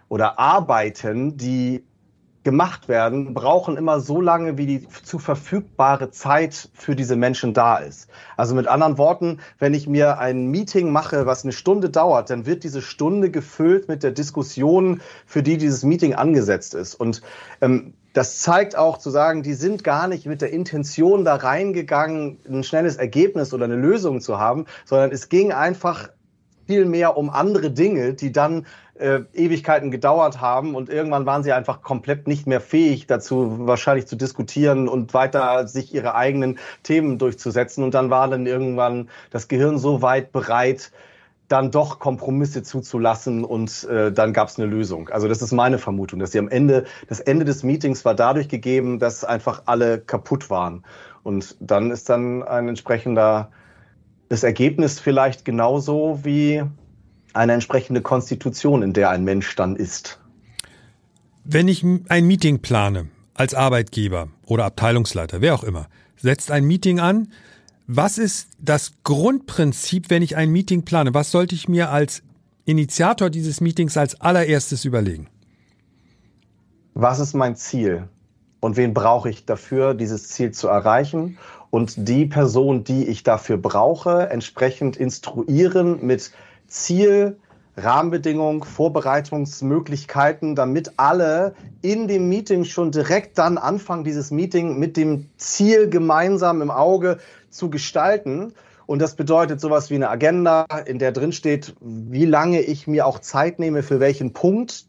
oder 0.09 0.39
arbeiten, 0.39 1.37
die 1.37 1.83
gemacht 2.47 2.87
werden, 2.87 3.33
brauchen 3.33 3.75
immer 3.75 3.99
so 3.99 4.21
lange, 4.21 4.57
wie 4.57 4.65
die 4.65 4.87
zu 5.03 5.19
verfügbare 5.19 6.11
Zeit 6.11 6.69
für 6.73 6.95
diese 6.95 7.17
Menschen 7.17 7.53
da 7.53 7.75
ist. 7.75 8.09
Also 8.37 8.55
mit 8.55 8.69
anderen 8.69 8.97
Worten, 8.97 9.39
wenn 9.59 9.73
ich 9.73 9.85
mir 9.85 10.19
ein 10.19 10.47
Meeting 10.47 10.89
mache, 10.89 11.25
was 11.25 11.43
eine 11.43 11.51
Stunde 11.51 11.89
dauert, 11.89 12.29
dann 12.29 12.45
wird 12.45 12.63
diese 12.63 12.81
Stunde 12.81 13.31
gefüllt 13.31 13.89
mit 13.89 14.01
der 14.01 14.11
Diskussion, 14.11 15.01
für 15.25 15.43
die 15.43 15.57
dieses 15.57 15.83
Meeting 15.83 16.15
angesetzt 16.15 16.73
ist. 16.73 16.95
Und 16.95 17.21
ähm, 17.59 17.95
das 18.13 18.39
zeigt 18.39 18.77
auch 18.77 18.97
zu 18.97 19.09
sagen, 19.09 19.43
die 19.43 19.53
sind 19.53 19.83
gar 19.83 20.07
nicht 20.07 20.25
mit 20.25 20.41
der 20.41 20.53
Intention 20.53 21.25
da 21.25 21.35
reingegangen, 21.35 22.39
ein 22.47 22.63
schnelles 22.63 22.95
Ergebnis 22.95 23.53
oder 23.53 23.65
eine 23.65 23.75
Lösung 23.75 24.21
zu 24.21 24.39
haben, 24.39 24.67
sondern 24.85 25.11
es 25.11 25.27
ging 25.27 25.51
einfach 25.51 26.07
viel 26.65 26.85
mehr 26.85 27.17
um 27.17 27.29
andere 27.29 27.71
Dinge, 27.71 28.13
die 28.13 28.31
dann 28.31 28.65
äh, 28.99 29.21
Ewigkeiten 29.33 29.91
gedauert 29.91 30.41
haben 30.41 30.75
und 30.75 30.89
irgendwann 30.89 31.25
waren 31.25 31.43
sie 31.43 31.53
einfach 31.53 31.81
komplett 31.81 32.27
nicht 32.27 32.47
mehr 32.47 32.61
fähig 32.61 33.07
dazu, 33.07 33.67
wahrscheinlich 33.67 34.07
zu 34.07 34.15
diskutieren 34.15 34.87
und 34.87 35.13
weiter 35.13 35.67
sich 35.67 35.93
ihre 35.93 36.15
eigenen 36.15 36.59
Themen 36.83 37.17
durchzusetzen. 37.17 37.83
Und 37.83 37.93
dann 37.93 38.09
war 38.09 38.27
dann 38.27 38.45
irgendwann 38.45 39.09
das 39.31 39.47
Gehirn 39.47 39.77
so 39.77 40.01
weit 40.01 40.31
bereit, 40.31 40.91
dann 41.47 41.71
doch 41.71 41.99
Kompromisse 41.99 42.61
zuzulassen 42.61 43.45
und 43.45 43.85
äh, 43.85 44.11
dann 44.11 44.33
gab 44.33 44.49
es 44.49 44.59
eine 44.59 44.67
Lösung. 44.67 45.09
Also 45.09 45.27
das 45.27 45.41
ist 45.41 45.53
meine 45.53 45.77
Vermutung, 45.77 46.19
dass 46.19 46.31
sie 46.31 46.39
am 46.39 46.49
Ende, 46.49 46.85
das 47.07 47.19
Ende 47.19 47.45
des 47.45 47.63
Meetings 47.63 48.03
war 48.03 48.15
dadurch 48.15 48.49
gegeben, 48.49 48.99
dass 48.99 49.23
einfach 49.23 49.63
alle 49.65 49.99
kaputt 49.99 50.49
waren. 50.49 50.83
Und 51.23 51.55
dann 51.59 51.91
ist 51.91 52.09
dann 52.09 52.43
ein 52.43 52.67
entsprechender, 52.67 53.49
das 54.29 54.43
Ergebnis 54.43 54.99
vielleicht 54.99 55.45
genauso 55.45 56.19
wie 56.23 56.63
eine 57.33 57.53
entsprechende 57.53 58.01
Konstitution, 58.01 58.81
in 58.83 58.93
der 58.93 59.09
ein 59.09 59.23
Mensch 59.23 59.55
dann 59.55 59.75
ist. 59.75 60.19
Wenn 61.43 61.67
ich 61.67 61.85
ein 62.09 62.25
Meeting 62.27 62.59
plane, 62.59 63.07
als 63.37 63.53
Arbeitgeber 63.53 64.29
oder 64.45 64.65
Abteilungsleiter, 64.65 65.41
wer 65.41 65.53
auch 65.53 65.63
immer, 65.63 65.87
setzt 66.17 66.51
ein 66.51 66.65
Meeting 66.65 66.99
an. 66.99 67.31
Was 67.85 68.17
ist 68.17 68.49
das 68.59 68.93
Grundprinzip, 69.03 70.09
wenn 70.09 70.21
ich 70.21 70.35
ein 70.35 70.49
Meeting 70.49 70.83
plane? 70.83 71.13
Was 71.13 71.31
sollte 71.31 71.55
ich 71.55 71.69
mir 71.69 71.89
als 71.89 72.23
Initiator 72.65 73.29
dieses 73.29 73.61
Meetings 73.61 73.95
als 73.95 74.19
allererstes 74.19 74.83
überlegen? 74.83 75.29
Was 76.95 77.19
ist 77.19 77.33
mein 77.33 77.55
Ziel? 77.55 78.09
Und 78.59 78.75
wen 78.75 78.93
brauche 78.93 79.29
ich 79.29 79.45
dafür, 79.45 79.93
dieses 79.93 80.29
Ziel 80.29 80.51
zu 80.51 80.67
erreichen? 80.67 81.37
Und 81.69 82.07
die 82.09 82.25
Person, 82.25 82.83
die 82.83 83.05
ich 83.07 83.23
dafür 83.23 83.57
brauche, 83.57 84.29
entsprechend 84.29 84.97
instruieren 84.97 86.05
mit 86.05 86.31
Ziel, 86.67 87.37
Rahmenbedingungen, 87.75 88.63
Vorbereitungsmöglichkeiten, 88.63 90.55
damit 90.55 90.93
alle 90.97 91.53
in 91.81 92.07
dem 92.07 92.27
Meeting 92.27 92.63
schon 92.63 92.91
direkt 92.91 93.37
dann 93.37 93.57
anfangen, 93.57 94.03
dieses 94.03 94.31
Meeting 94.31 94.79
mit 94.79 94.97
dem 94.97 95.29
Ziel 95.37 95.89
gemeinsam 95.89 96.61
im 96.61 96.71
Auge 96.71 97.19
zu 97.49 97.69
gestalten. 97.69 98.53
Und 98.87 98.99
das 98.99 99.15
bedeutet 99.15 99.61
sowas 99.61 99.89
wie 99.91 99.95
eine 99.95 100.09
Agenda, 100.09 100.65
in 100.85 100.97
der 100.97 101.11
drin 101.11 101.33
steht, 101.33 101.75
wie 101.81 102.25
lange 102.25 102.61
ich 102.61 102.87
mir 102.87 103.05
auch 103.05 103.19
Zeit 103.19 103.59
nehme 103.59 103.83
für 103.83 103.99
welchen 103.99 104.33
Punkt 104.33 104.85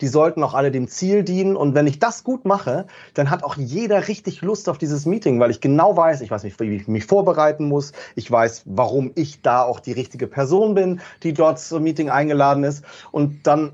die 0.00 0.08
sollten 0.08 0.42
auch 0.42 0.54
alle 0.54 0.70
dem 0.70 0.88
Ziel 0.88 1.22
dienen. 1.22 1.56
Und 1.56 1.74
wenn 1.74 1.86
ich 1.86 1.98
das 1.98 2.24
gut 2.24 2.44
mache, 2.44 2.86
dann 3.14 3.30
hat 3.30 3.44
auch 3.44 3.56
jeder 3.56 4.08
richtig 4.08 4.42
Lust 4.42 4.68
auf 4.68 4.78
dieses 4.78 5.06
Meeting, 5.06 5.40
weil 5.40 5.50
ich 5.50 5.60
genau 5.60 5.96
weiß, 5.96 6.20
ich 6.20 6.30
weiß 6.30 6.44
nicht, 6.44 6.58
wie 6.60 6.76
ich 6.76 6.88
mich 6.88 7.06
vorbereiten 7.06 7.66
muss. 7.66 7.92
Ich 8.14 8.30
weiß, 8.30 8.62
warum 8.66 9.12
ich 9.14 9.42
da 9.42 9.62
auch 9.62 9.80
die 9.80 9.92
richtige 9.92 10.26
Person 10.26 10.74
bin, 10.74 11.00
die 11.22 11.32
dort 11.32 11.58
zum 11.60 11.82
Meeting 11.82 12.10
eingeladen 12.10 12.64
ist. 12.64 12.84
Und 13.12 13.46
dann 13.46 13.72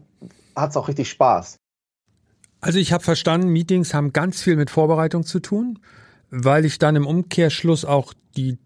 hat 0.55 0.71
es 0.71 0.77
auch 0.77 0.89
richtig 0.89 1.11
Spaß. 1.11 1.57
Also 2.61 2.79
ich 2.79 2.93
habe 2.93 3.03
verstanden, 3.03 3.49
Meetings 3.49 3.93
haben 3.93 4.13
ganz 4.13 4.41
viel 4.41 4.57
mit 4.57 4.71
Vorbereitung 4.71 5.25
zu 5.25 5.41
tun, 5.41 5.81
weil 6.31 6.65
ich 6.65 6.79
dann 6.79 6.95
im 6.95 7.07
Umkehrschluss 7.07 7.85
auch 7.85 8.15
die, 8.37 8.59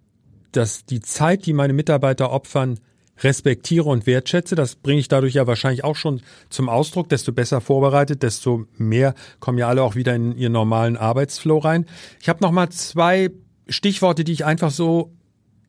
das, 0.52 0.84
die 0.84 1.00
Zeit, 1.00 1.46
die 1.46 1.54
meine 1.54 1.72
Mitarbeiter 1.72 2.30
opfern, 2.30 2.78
respektiere 3.22 3.84
und 3.84 4.06
wertschätze. 4.06 4.54
Das 4.54 4.76
bringe 4.76 5.00
ich 5.00 5.08
dadurch 5.08 5.34
ja 5.34 5.46
wahrscheinlich 5.46 5.84
auch 5.84 5.96
schon 5.96 6.20
zum 6.50 6.68
Ausdruck. 6.68 7.08
Desto 7.08 7.32
besser 7.32 7.60
vorbereitet, 7.60 8.22
desto 8.22 8.66
mehr 8.76 9.14
kommen 9.40 9.58
ja 9.58 9.68
alle 9.68 9.82
auch 9.82 9.94
wieder 9.94 10.14
in 10.14 10.36
ihren 10.36 10.52
normalen 10.52 10.96
Arbeitsflow 10.96 11.58
rein. 11.58 11.86
Ich 12.20 12.28
habe 12.28 12.42
noch 12.42 12.52
mal 12.52 12.70
zwei 12.70 13.30
Stichworte, 13.68 14.24
die 14.24 14.32
ich 14.32 14.44
einfach 14.44 14.70
so 14.70 15.12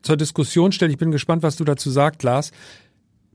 zur 0.02 0.18
Diskussion 0.18 0.72
stelle. 0.72 0.92
Ich 0.92 0.98
bin 0.98 1.12
gespannt, 1.12 1.44
was 1.44 1.56
du 1.56 1.64
dazu 1.64 1.90
sagst, 1.90 2.24
Lars. 2.24 2.52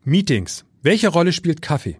Meetings. 0.05 0.65
Welche 0.83 1.09
Rolle 1.09 1.33
spielt 1.33 1.63
Kaffee? 1.63 1.99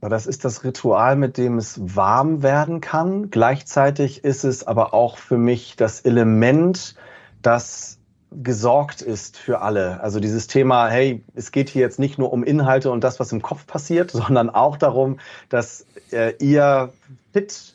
Das 0.00 0.26
ist 0.26 0.46
das 0.46 0.64
Ritual, 0.64 1.16
mit 1.16 1.36
dem 1.36 1.58
es 1.58 1.78
warm 1.94 2.42
werden 2.42 2.80
kann. 2.80 3.30
Gleichzeitig 3.30 4.24
ist 4.24 4.44
es 4.44 4.66
aber 4.66 4.94
auch 4.94 5.18
für 5.18 5.36
mich 5.36 5.76
das 5.76 6.00
Element, 6.00 6.94
das 7.42 7.99
gesorgt 8.30 9.02
ist 9.02 9.36
für 9.36 9.60
alle. 9.60 10.00
Also 10.02 10.20
dieses 10.20 10.46
Thema, 10.46 10.88
hey, 10.88 11.24
es 11.34 11.52
geht 11.52 11.68
hier 11.68 11.82
jetzt 11.82 11.98
nicht 11.98 12.18
nur 12.18 12.32
um 12.32 12.44
Inhalte 12.44 12.90
und 12.90 13.02
das, 13.02 13.18
was 13.20 13.32
im 13.32 13.42
Kopf 13.42 13.66
passiert, 13.66 14.10
sondern 14.12 14.50
auch 14.50 14.76
darum, 14.76 15.18
dass 15.48 15.86
äh, 16.12 16.34
ihr 16.38 16.92
fit 17.32 17.74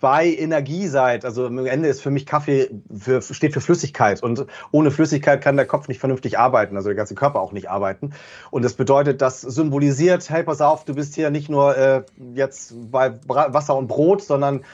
bei 0.00 0.26
Energie 0.26 0.88
seid. 0.88 1.24
Also 1.24 1.46
am 1.46 1.64
Ende 1.64 1.88
ist 1.88 2.02
für 2.02 2.10
mich 2.10 2.26
Kaffee 2.26 2.70
für, 2.92 3.22
steht 3.22 3.52
für 3.54 3.60
Flüssigkeit 3.60 4.20
und 4.20 4.46
ohne 4.72 4.90
Flüssigkeit 4.90 5.40
kann 5.40 5.56
der 5.56 5.64
Kopf 5.64 5.86
nicht 5.86 6.00
vernünftig 6.00 6.40
arbeiten, 6.40 6.76
also 6.76 6.88
der 6.88 6.96
ganze 6.96 7.14
Körper 7.14 7.40
auch 7.40 7.52
nicht 7.52 7.70
arbeiten. 7.70 8.12
Und 8.50 8.64
das 8.64 8.74
bedeutet, 8.74 9.22
das 9.22 9.40
symbolisiert, 9.42 10.28
hey, 10.28 10.42
pass 10.42 10.60
auf, 10.60 10.84
du 10.84 10.96
bist 10.96 11.14
hier 11.14 11.30
nicht 11.30 11.48
nur 11.48 11.76
äh, 11.76 12.02
jetzt 12.34 12.74
bei 12.90 13.12
Wasser 13.28 13.76
und 13.76 13.86
Brot, 13.86 14.22
sondern 14.22 14.64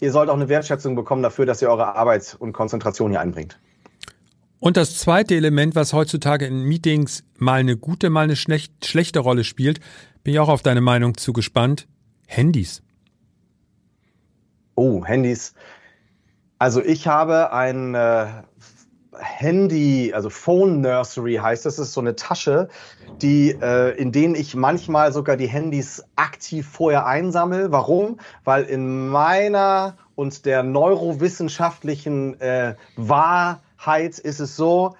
ihr 0.00 0.12
sollt 0.12 0.30
auch 0.30 0.34
eine 0.34 0.48
Wertschätzung 0.48 0.94
bekommen 0.94 1.22
dafür, 1.22 1.46
dass 1.46 1.62
ihr 1.62 1.68
eure 1.68 1.94
Arbeit 1.94 2.36
und 2.38 2.52
Konzentration 2.52 3.10
hier 3.10 3.20
einbringt. 3.20 3.58
Und 4.58 4.76
das 4.76 4.98
zweite 4.98 5.34
Element, 5.34 5.74
was 5.74 5.92
heutzutage 5.92 6.46
in 6.46 6.62
Meetings 6.64 7.24
mal 7.36 7.60
eine 7.60 7.76
gute, 7.76 8.10
mal 8.10 8.24
eine 8.24 8.36
schlechte 8.36 9.18
Rolle 9.20 9.44
spielt, 9.44 9.80
bin 10.24 10.34
ich 10.34 10.40
auch 10.40 10.48
auf 10.48 10.62
deine 10.62 10.80
Meinung 10.80 11.16
zu 11.16 11.32
gespannt. 11.32 11.86
Handys. 12.26 12.82
Oh, 14.74 15.04
Handys. 15.04 15.54
Also 16.58 16.82
ich 16.82 17.06
habe 17.06 17.52
ein 17.52 17.94
äh, 17.94 18.26
Handy, 19.18 20.12
also 20.14 20.30
Phone 20.30 20.80
Nursery 20.80 21.36
heißt 21.36 21.66
das, 21.66 21.78
ist 21.78 21.92
so 21.92 22.00
eine 22.00 22.16
Tasche, 22.16 22.68
die, 23.22 23.50
äh, 23.50 23.96
in 23.96 24.12
denen 24.12 24.34
ich 24.34 24.54
manchmal 24.54 25.12
sogar 25.12 25.36
die 25.36 25.46
Handys 25.46 26.04
aktiv 26.16 26.68
vorher 26.68 27.06
einsammle. 27.06 27.72
Warum? 27.72 28.18
Weil 28.44 28.64
in 28.64 29.08
meiner 29.08 29.96
und 30.14 30.44
der 30.46 30.62
neurowissenschaftlichen 30.62 32.40
äh, 32.40 32.74
Wahrheit 32.96 34.18
ist 34.18 34.40
es 34.40 34.56
so, 34.56 34.96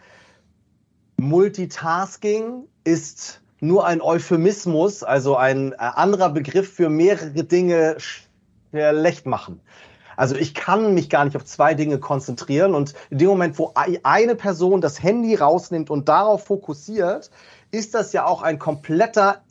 Multitasking 1.19 2.65
ist 2.85 3.41
nur 3.61 3.87
ein 3.87 4.03
Euphemismus, 4.03 5.03
also 5.03 5.37
ein 5.37 5.73
äh, 5.73 5.77
anderer 5.79 6.31
Begriff 6.31 6.73
für 6.73 6.89
mehrere 6.89 7.45
Dinge 7.45 7.97
schlecht 7.99 9.27
machen. 9.27 9.61
Also 10.17 10.35
ich 10.35 10.55
kann 10.55 10.95
mich 10.95 11.11
gar 11.11 11.25
nicht 11.25 11.37
auf 11.37 11.45
zwei 11.45 11.75
Dinge 11.75 11.99
konzentrieren. 11.99 12.75
Und 12.75 12.95
in 13.11 13.19
dem 13.19 13.29
Moment, 13.29 13.59
wo 13.59 13.73
eine 14.03 14.35
Person 14.35 14.81
das 14.81 15.03
Handy 15.03 15.35
rausnimmt 15.35 15.91
und 15.91 16.09
darauf 16.09 16.45
fokussiert, 16.45 17.31
ist 17.71 17.95
das 17.95 18.13
ja 18.13 18.25
auch 18.25 18.43
ein 18.43 18.59
kompletter 18.59 19.43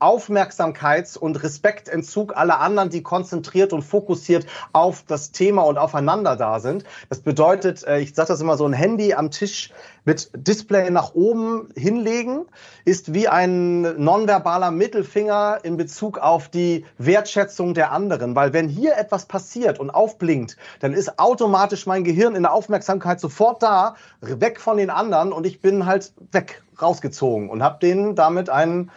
Aufmerksamkeits- 0.00 1.18
und 1.18 1.42
Respektentzug 1.42 2.36
aller 2.36 2.60
anderen, 2.60 2.90
die 2.90 3.02
konzentriert 3.02 3.72
und 3.72 3.82
fokussiert 3.82 4.46
auf 4.72 5.04
das 5.06 5.32
Thema 5.32 5.62
und 5.62 5.78
aufeinander 5.78 6.36
da 6.36 6.60
sind. 6.60 6.84
Das 7.08 7.20
bedeutet, 7.20 7.84
äh, 7.84 7.98
ich 8.00 8.14
sage 8.14 8.28
das 8.28 8.40
immer 8.40 8.56
so, 8.56 8.66
ein 8.66 8.72
Handy 8.72 9.14
am 9.14 9.30
Tisch 9.30 9.72
mit 10.04 10.30
Display 10.34 10.90
nach 10.90 11.14
oben 11.14 11.68
hinlegen 11.76 12.46
ist 12.86 13.12
wie 13.12 13.28
ein 13.28 13.82
nonverbaler 14.02 14.70
Mittelfinger 14.70 15.58
in 15.62 15.76
Bezug 15.76 16.18
auf 16.18 16.48
die 16.48 16.86
Wertschätzung 16.96 17.74
der 17.74 17.92
anderen. 17.92 18.34
Weil 18.34 18.54
wenn 18.54 18.68
hier 18.68 18.96
etwas 18.96 19.26
passiert 19.26 19.78
und 19.78 19.90
aufblinkt, 19.90 20.56
dann 20.80 20.94
ist 20.94 21.18
automatisch 21.18 21.86
mein 21.86 22.04
Gehirn 22.04 22.36
in 22.36 22.44
der 22.44 22.54
Aufmerksamkeit 22.54 23.20
sofort 23.20 23.62
da, 23.62 23.96
weg 24.22 24.60
von 24.60 24.78
den 24.78 24.88
anderen 24.88 25.30
und 25.30 25.46
ich 25.46 25.60
bin 25.60 25.84
halt 25.84 26.14
weg, 26.32 26.62
rausgezogen 26.80 27.50
und 27.50 27.62
habe 27.62 27.78
denen 27.80 28.14
damit 28.14 28.48
einen 28.48 28.90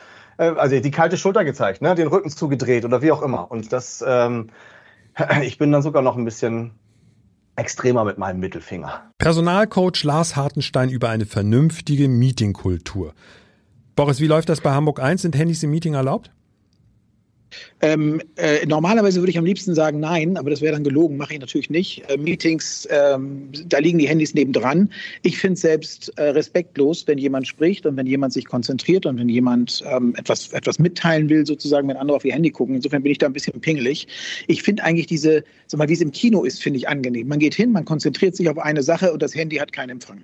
also 0.49 0.80
die 0.80 0.91
kalte 0.91 1.17
Schulter 1.17 1.43
gezeigt, 1.43 1.82
ne? 1.82 1.95
den 1.95 2.08
Rücken 2.08 2.30
zugedreht 2.30 2.86
oder 2.86 3.01
wie 3.01 3.12
auch 3.12 3.21
immer. 3.21 3.51
Und 3.51 3.71
das, 3.71 4.04
ähm, 4.06 4.49
ich 5.43 5.58
bin 5.58 5.71
dann 5.71 5.82
sogar 5.82 6.01
noch 6.01 6.17
ein 6.17 6.25
bisschen 6.25 6.71
extremer 7.56 8.06
mit 8.06 8.17
meinem 8.17 8.39
Mittelfinger. 8.39 9.12
Personalcoach 9.17 10.04
Lars 10.04 10.36
Hartenstein 10.36 10.89
über 10.89 11.10
eine 11.10 11.25
vernünftige 11.25 12.08
Meetingkultur. 12.08 13.13
Boris, 13.95 14.19
wie 14.19 14.27
läuft 14.27 14.49
das 14.49 14.62
bei 14.62 14.71
Hamburg 14.71 14.99
1? 14.99 15.21
Sind 15.21 15.38
Handys 15.38 15.62
im 15.63 15.69
Meeting 15.69 15.93
erlaubt? 15.93 16.32
Ähm, 17.82 18.22
äh, 18.36 18.66
normalerweise 18.66 19.20
würde 19.20 19.32
ich 19.32 19.38
am 19.38 19.46
liebsten 19.46 19.76
sagen 19.76 20.00
nein, 20.00 20.38
aber 20.38 20.50
das 20.50 20.62
wäre 20.62 20.74
dann 20.74 20.84
gelogen, 20.84 21.18
mache 21.18 21.34
ich 21.34 21.40
natürlich 21.40 21.70
nicht. 21.70 22.04
Äh, 22.10 22.18
Meetings, 22.18 22.88
ähm, 22.92 23.50
da 23.66 23.80
liegen 23.80 24.00
die 24.00 24.08
Handys 24.08 24.34
nebendran. 24.34 24.90
Ich 25.24 25.38
finde 25.38 25.56
es 25.56 25.62
selbst 25.62 26.10
äh, 26.18 26.30
respektlos, 26.30 27.08
wenn 27.08 27.18
jemand 27.18 27.48
spricht 27.48 27.86
und 27.86 27.98
wenn 27.98 28.08
jemand 28.08 28.34
sich 28.34 28.46
konzentriert 28.46 29.06
und 29.06 29.20
wenn 29.20 29.30
jemand 29.30 29.84
ähm, 29.88 30.14
etwas, 30.18 30.52
etwas 30.54 30.80
mitteilen 30.80 31.30
will, 31.30 31.46
sozusagen, 31.46 31.88
wenn 31.88 31.98
andere 31.98 32.18
auf 32.18 32.26
ihr 32.26 32.34
Handy 32.34 32.52
gucken. 32.52 32.76
Insofern 32.76 33.04
bin 33.04 33.12
ich 33.12 33.18
da 33.18 33.28
ein 33.28 33.34
bisschen 33.34 33.60
pingelig. 33.62 34.08
Ich 34.48 34.64
finde 34.64 34.84
eigentlich 34.84 35.08
diese, 35.08 35.44
sag 35.68 35.78
mal, 35.78 35.90
wie 35.90 35.94
es 35.94 36.02
im 36.02 36.12
Kino 36.12 36.44
ist, 36.44 36.62
finde 36.62 36.78
ich 36.78 36.88
angenehm. 36.88 37.28
Man 37.28 37.40
geht 37.40 37.56
hin, 37.56 37.72
man 37.72 37.86
konzentriert 37.86 38.36
sich 38.36 38.50
auf 38.50 38.58
eine 38.58 38.84
Sache 38.84 39.12
und 39.12 39.22
das 39.22 39.36
Handy 39.36 39.58
hat 39.58 39.72
keinen 39.72 39.92
Empfang. 39.92 40.24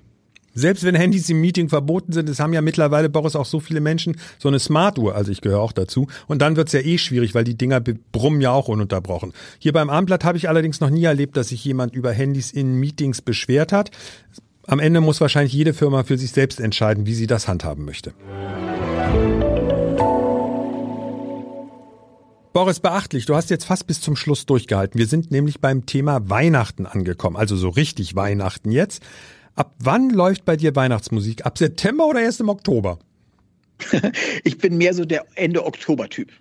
Selbst 0.58 0.84
wenn 0.84 0.96
Handys 0.96 1.30
im 1.30 1.40
Meeting 1.40 1.70
verboten 1.70 2.14
sind, 2.14 2.28
es 2.30 2.40
haben 2.40 2.52
ja 2.52 2.62
mittlerweile, 2.62 3.10
Boris, 3.10 3.36
auch 3.36 3.46
so 3.46 3.60
viele 3.60 3.80
Menschen 3.80 4.18
so 4.40 4.48
eine 4.48 4.58
Smartuhr, 4.58 5.14
also 5.14 5.32
ich 5.32 5.42
gehöre 5.42 5.60
auch 5.60 5.72
dazu. 5.72 6.08
Und 6.26 6.42
dann 6.42 6.56
wird's 6.56 6.72
ja 6.72 6.80
eh 6.80 6.98
schwierig, 6.98 7.36
weil 7.36 7.44
die 7.44 7.56
Dinger 7.56 7.80
brummen 7.80 8.42
ja 8.42 8.50
auch 8.50 8.68
ununterbrochen. 8.68 9.34
Hier 9.60 9.72
beim 9.72 9.92
Abendblatt 9.92 10.24
habe 10.24 10.40
ich 10.40 10.50
allerdings 10.50 10.80
noch 10.80 10.90
nie 10.90 11.04
erlebt, 11.04 11.38
dass 11.38 11.50
sich 11.50 11.64
jemand 11.64 11.94
über 11.94 12.12
Handys 12.12 12.50
in 12.50 12.80
Meetings 12.80 13.22
beschwert 13.22 13.72
hat. 13.72 13.92
Am 14.66 14.80
Ende 14.80 15.00
muss 15.00 15.22
wahrscheinlich 15.22 15.54
jede 15.54 15.76
Firma 15.76 16.04
für 16.04 16.18
sich 16.18 16.32
selbst 16.32 16.60
entscheiden, 16.60 17.06
wie 17.06 17.14
sie 17.14 17.28
das 17.28 17.48
handhaben 17.48 17.86
möchte. 17.86 18.16
Boris, 22.52 22.80
beachtlich, 22.80 23.28
du 23.28 23.36
hast 23.36 23.52
jetzt 23.52 23.66
fast 23.66 23.86
bis 23.86 24.02
zum 24.02 24.16
Schluss 24.16 24.48
durchgehalten. 24.48 24.98
Wir 24.98 25.06
sind 25.06 25.30
nämlich 25.30 25.62
beim 25.62 25.86
Thema 25.86 26.32
Weihnachten 26.32 26.88
angekommen, 26.88 27.36
also 27.36 27.56
so 27.56 27.70
richtig 27.70 28.16
Weihnachten 28.16 28.72
jetzt. 28.72 29.04
Ab 29.58 29.74
wann 29.80 30.12
läuft 30.12 30.46
bei 30.46 30.56
dir 30.56 30.76
Weihnachtsmusik? 30.76 31.44
Ab 31.46 31.58
September 31.58 32.06
oder 32.06 32.22
erst 32.22 32.40
im 32.40 32.48
Oktober? 32.48 33.00
ich 34.44 34.60
bin 34.60 34.78
mehr 34.78 34.94
so 34.94 35.04
der 35.04 35.26
Ende 35.34 35.66
Oktober-Typ. 35.66 36.32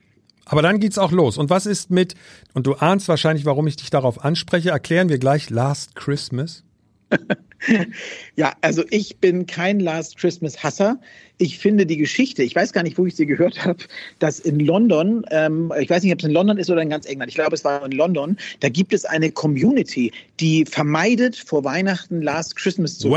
Aber 0.44 0.61
dann 0.61 0.81
geht's 0.81 0.98
auch 0.98 1.12
los. 1.12 1.38
Und 1.38 1.48
was 1.48 1.64
ist 1.64 1.90
mit, 1.90 2.14
und 2.52 2.66
du 2.66 2.74
ahnst 2.74 3.09
wahrscheinlich, 3.09 3.46
warum 3.46 3.66
ich 3.66 3.76
dich 3.76 3.88
darauf 3.88 4.22
anspreche, 4.22 4.68
erklären 4.68 5.09
wir 5.09 5.18
gleich 5.18 5.48
Last 5.48 5.96
Christmas? 5.96 6.62
ja, 8.37 8.55
also 8.61 8.85
ich 8.90 9.19
bin 9.19 9.47
kein 9.47 9.81
Last 9.81 10.16
Christmas 10.19 10.62
Hasser. 10.62 10.99
Ich 11.38 11.59
finde 11.59 11.87
die 11.87 11.97
Geschichte, 11.97 12.42
ich 12.42 12.55
weiß 12.55 12.73
gar 12.73 12.83
nicht, 12.83 12.97
wo 12.99 13.07
ich 13.07 13.14
sie 13.14 13.27
gehört 13.27 13.64
habe, 13.64 13.85
dass 14.19 14.38
in 14.38 14.61
London, 14.61 15.25
ähm, 15.31 15.73
ich 15.79 15.90
weiß 15.90 16.03
nicht, 16.03 16.12
ob 16.12 16.19
es 16.21 16.25
in 16.25 16.33
London 16.33 16.59
ist 16.59 16.71
oder 16.71 16.83
in 16.83 16.90
ganz 16.90 17.07
England, 17.07 17.29
ich 17.31 17.35
glaube, 17.35 17.55
es 17.55 17.64
war 17.64 17.85
in 17.85 17.92
London, 17.92 18.37
da 18.61 18.69
gibt 18.69 18.92
es 18.92 19.05
eine 19.05 19.31
Community, 19.31 20.12
die 20.40 20.64
vermeidet, 20.64 21.37
vor 21.37 21.64
Weihnachten 21.64 22.23
Last 22.23 22.57
Christmas 22.57 22.99
zu 22.99 23.09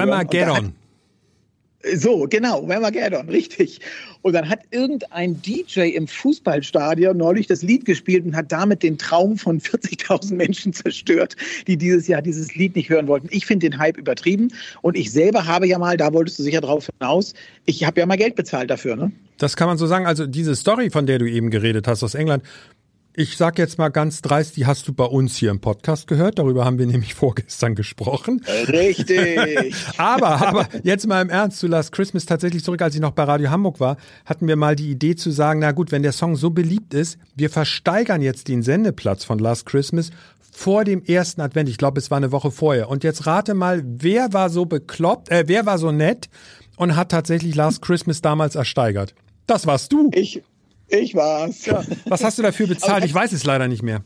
hören. 0.55 0.73
So, 1.95 2.27
genau, 2.29 2.67
Whamageddon, 2.67 3.29
richtig. 3.29 3.79
Und 4.21 4.33
dann 4.33 4.49
hat 4.49 4.59
irgendein 4.71 5.41
DJ 5.41 5.91
im 5.91 6.09
Fußballstadion 6.09 7.15
neulich 7.15 7.47
das 7.47 7.61
Lied 7.61 7.85
gespielt 7.85 8.25
und 8.25 8.35
hat 8.35 8.51
damit 8.51 8.83
den 8.83 8.97
Traum 8.97 9.37
von 9.37 9.61
40.000 9.61 10.35
Menschen 10.35 10.73
zerstört, 10.73 11.37
die 11.67 11.77
dieses 11.77 12.07
Jahr 12.07 12.21
dieses 12.21 12.53
Lied 12.55 12.75
nicht 12.75 12.89
hören 12.89 13.07
wollten. 13.07 13.29
Ich 13.31 13.45
finde 13.45 13.69
den 13.69 13.79
Hype 13.79 13.97
übertrieben 13.97 14.49
und 14.81 14.97
ich 14.97 15.11
selber 15.11 15.45
habe 15.45 15.67
ja 15.67 15.79
mal, 15.79 15.95
da 15.95 16.11
wolltest 16.11 16.37
du 16.39 16.43
sicher 16.43 16.59
drauf 16.59 16.89
hinaus, 16.99 17.33
ich 17.65 17.85
habe 17.85 18.01
ja 18.01 18.05
mal 18.05 18.17
Geld 18.17 18.35
bezahlt 18.35 18.69
dafür, 18.69 18.97
ne? 18.97 19.11
Das 19.37 19.55
kann 19.55 19.67
man 19.67 19.77
so 19.77 19.87
sagen. 19.87 20.05
Also 20.05 20.27
diese 20.27 20.53
Story, 20.55 20.89
von 20.89 21.05
der 21.05 21.17
du 21.17 21.25
eben 21.25 21.49
geredet 21.49 21.87
hast 21.87 22.03
aus 22.03 22.13
England, 22.13 22.43
ich 23.19 23.35
sag 23.35 23.59
jetzt 23.59 23.77
mal 23.77 23.89
ganz 23.89 24.21
dreist, 24.21 24.55
die 24.55 24.65
hast 24.65 24.87
du 24.87 24.93
bei 24.93 25.03
uns 25.03 25.35
hier 25.35 25.51
im 25.51 25.59
Podcast 25.59 26.07
gehört. 26.07 26.39
Darüber 26.39 26.63
haben 26.63 26.79
wir 26.79 26.85
nämlich 26.85 27.13
vorgestern 27.15 27.75
gesprochen. 27.75 28.41
Richtig. 28.69 29.75
aber, 29.97 30.47
aber 30.47 30.69
jetzt 30.83 31.05
mal 31.05 31.21
im 31.21 31.29
Ernst 31.29 31.59
zu 31.59 31.67
Last 31.67 31.91
Christmas 31.91 32.25
tatsächlich 32.25 32.63
zurück, 32.63 32.81
als 32.81 32.95
ich 32.95 33.01
noch 33.01 33.11
bei 33.11 33.23
Radio 33.23 33.49
Hamburg 33.49 33.81
war, 33.81 33.97
hatten 34.23 34.47
wir 34.47 34.55
mal 34.55 34.77
die 34.77 34.89
Idee 34.89 35.17
zu 35.17 35.31
sagen, 35.31 35.59
na 35.59 35.73
gut, 35.73 35.91
wenn 35.91 36.01
der 36.01 36.13
Song 36.13 36.37
so 36.37 36.49
beliebt 36.49 36.93
ist, 36.93 37.17
wir 37.35 37.49
versteigern 37.49 38.21
jetzt 38.21 38.47
den 38.47 38.63
Sendeplatz 38.63 39.25
von 39.25 39.37
Last 39.37 39.65
Christmas 39.65 40.11
vor 40.53 40.85
dem 40.85 41.03
ersten 41.03 41.41
Advent. 41.41 41.67
Ich 41.67 41.77
glaube, 41.77 41.99
es 41.99 42.09
war 42.09 42.19
eine 42.19 42.31
Woche 42.31 42.51
vorher. 42.51 42.87
Und 42.87 43.03
jetzt 43.03 43.27
rate 43.27 43.53
mal, 43.53 43.83
wer 43.85 44.31
war 44.31 44.49
so 44.49 44.63
bekloppt, 44.63 45.29
äh, 45.29 45.43
wer 45.47 45.65
war 45.65 45.77
so 45.77 45.91
nett 45.91 46.29
und 46.77 46.95
hat 46.95 47.11
tatsächlich 47.11 47.53
Last 47.53 47.81
Christmas 47.81 48.21
damals 48.21 48.55
ersteigert? 48.55 49.13
Das 49.45 49.65
warst 49.65 49.91
du. 49.91 50.09
Ich, 50.13 50.41
ich 50.89 51.15
war's. 51.15 51.65
Ja. 51.65 51.83
Was 52.05 52.23
hast 52.23 52.37
du 52.37 52.41
dafür 52.41 52.67
bezahlt? 52.67 53.05
Ich 53.05 53.13
weiß 53.13 53.31
es 53.31 53.43
leider 53.45 53.67
nicht 53.67 53.83
mehr. 53.83 54.03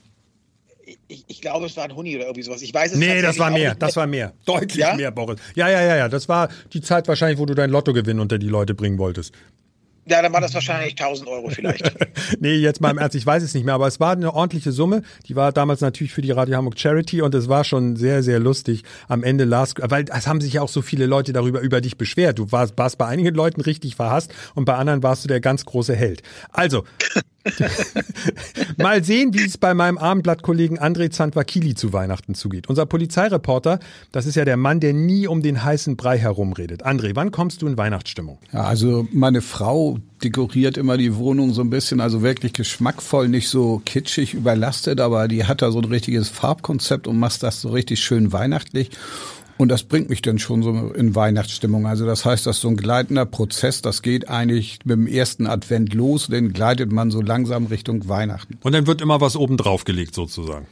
Ich, 1.07 1.23
ich, 1.27 1.41
glaube, 1.41 1.65
es 1.65 1.77
war 1.77 1.85
ein 1.85 1.95
Huni 1.95 2.15
oder 2.15 2.25
irgendwie 2.25 2.43
sowas. 2.43 2.61
Ich 2.61 2.73
weiß 2.73 2.93
es 2.93 2.97
Nee, 2.97 3.21
das 3.21 3.39
war 3.39 3.51
mehr. 3.51 3.75
Das 3.75 3.95
war 3.95 4.07
mehr. 4.07 4.33
Deutlich 4.45 4.77
ja? 4.77 4.95
mehr, 4.95 5.11
Boris. 5.11 5.39
Ja, 5.55 5.69
ja, 5.69 5.81
ja, 5.81 5.95
ja. 5.95 6.09
Das 6.09 6.27
war 6.27 6.49
die 6.73 6.81
Zeit 6.81 7.07
wahrscheinlich, 7.07 7.39
wo 7.39 7.45
du 7.45 7.53
dein 7.53 7.69
Lottogewinn 7.69 8.19
unter 8.19 8.37
die 8.37 8.47
Leute 8.47 8.73
bringen 8.73 8.97
wolltest. 8.97 9.33
Ja, 10.05 10.21
dann 10.21 10.33
war 10.33 10.41
das 10.41 10.53
wahrscheinlich 10.53 10.99
1000 10.99 11.29
Euro 11.29 11.49
vielleicht. 11.49 11.93
nee, 12.39 12.55
jetzt 12.55 12.81
mal 12.81 12.91
im 12.91 12.97
Ernst, 12.97 13.15
ich 13.15 13.25
weiß 13.25 13.41
es 13.41 13.53
nicht 13.53 13.63
mehr, 13.63 13.73
aber 13.73 13.87
es 13.87 13.99
war 13.99 14.11
eine 14.11 14.33
ordentliche 14.33 14.71
Summe. 14.71 15.01
Die 15.27 15.35
war 15.35 15.53
damals 15.53 15.79
natürlich 15.81 16.13
für 16.13 16.21
die 16.21 16.31
Radio 16.31 16.57
Hamburg 16.57 16.77
Charity 16.77 17.21
und 17.21 17.33
es 17.33 17.47
war 17.47 17.63
schon 17.63 17.95
sehr, 17.95 18.21
sehr 18.21 18.39
lustig 18.39 18.83
am 19.07 19.23
Ende 19.23 19.45
Last, 19.45 19.77
weil 19.81 20.05
es 20.13 20.27
haben 20.27 20.41
sich 20.41 20.53
ja 20.53 20.61
auch 20.61 20.69
so 20.69 20.81
viele 20.81 21.05
Leute 21.05 21.31
darüber 21.31 21.61
über 21.61 21.79
dich 21.79 21.97
beschwert. 21.97 22.39
Du 22.39 22.51
warst, 22.51 22.77
warst 22.77 22.97
bei 22.97 23.05
einigen 23.05 23.33
Leuten 23.33 23.61
richtig 23.61 23.95
verhasst 23.95 24.33
und 24.55 24.65
bei 24.65 24.75
anderen 24.75 25.03
warst 25.03 25.23
du 25.23 25.27
der 25.29 25.39
ganz 25.39 25.63
große 25.63 25.95
Held. 25.95 26.21
Also, 26.51 26.83
Mal 28.77 29.03
sehen, 29.03 29.33
wie 29.33 29.43
es 29.43 29.57
bei 29.57 29.73
meinem 29.73 29.97
Abendblattkollegen 29.97 30.79
André 30.79 31.09
Zandvakili 31.11 31.75
zu 31.75 31.93
Weihnachten 31.93 32.35
zugeht. 32.35 32.67
Unser 32.67 32.85
Polizeireporter, 32.85 33.79
das 34.11 34.25
ist 34.25 34.35
ja 34.35 34.45
der 34.45 34.57
Mann, 34.57 34.79
der 34.79 34.93
nie 34.93 35.27
um 35.27 35.41
den 35.41 35.63
heißen 35.63 35.95
Brei 35.97 36.17
herumredet. 36.17 36.85
André, 36.85 37.11
wann 37.15 37.31
kommst 37.31 37.61
du 37.61 37.67
in 37.67 37.77
Weihnachtsstimmung? 37.77 38.39
Ja, 38.51 38.63
also 38.63 39.07
meine 39.11 39.41
Frau 39.41 39.99
dekoriert 40.23 40.77
immer 40.77 40.97
die 40.97 41.15
Wohnung 41.15 41.53
so 41.53 41.61
ein 41.61 41.69
bisschen, 41.69 41.99
also 41.99 42.21
wirklich 42.21 42.53
geschmackvoll, 42.53 43.27
nicht 43.27 43.49
so 43.49 43.81
kitschig 43.85 44.33
überlastet, 44.33 45.01
aber 45.01 45.27
die 45.27 45.45
hat 45.45 45.61
da 45.61 45.71
so 45.71 45.79
ein 45.79 45.85
richtiges 45.85 46.29
Farbkonzept 46.29 47.07
und 47.07 47.19
macht 47.19 47.43
das 47.43 47.61
so 47.61 47.69
richtig 47.69 48.01
schön 48.01 48.31
weihnachtlich. 48.31 48.91
Und 49.57 49.69
das 49.69 49.83
bringt 49.83 50.09
mich 50.09 50.21
dann 50.21 50.39
schon 50.39 50.63
so 50.63 50.71
in 50.71 51.15
Weihnachtsstimmung. 51.15 51.85
Also 51.85 52.05
das 52.05 52.25
heißt, 52.25 52.45
dass 52.45 52.59
so 52.59 52.69
ein 52.69 52.75
gleitender 52.75 53.25
Prozess, 53.25 53.81
das 53.81 54.01
geht 54.01 54.27
eigentlich 54.27 54.79
mit 54.83 54.97
dem 54.97 55.07
ersten 55.07 55.45
Advent 55.47 55.93
los, 55.93 56.27
dann 56.29 56.53
gleitet 56.53 56.91
man 56.91 57.11
so 57.11 57.21
langsam 57.21 57.67
Richtung 57.67 58.07
Weihnachten. 58.09 58.57
Und 58.63 58.73
dann 58.73 58.87
wird 58.87 59.01
immer 59.01 59.21
was 59.21 59.35
oben 59.35 59.57
drauf 59.57 59.83
gelegt 59.85 60.15
sozusagen. 60.15 60.65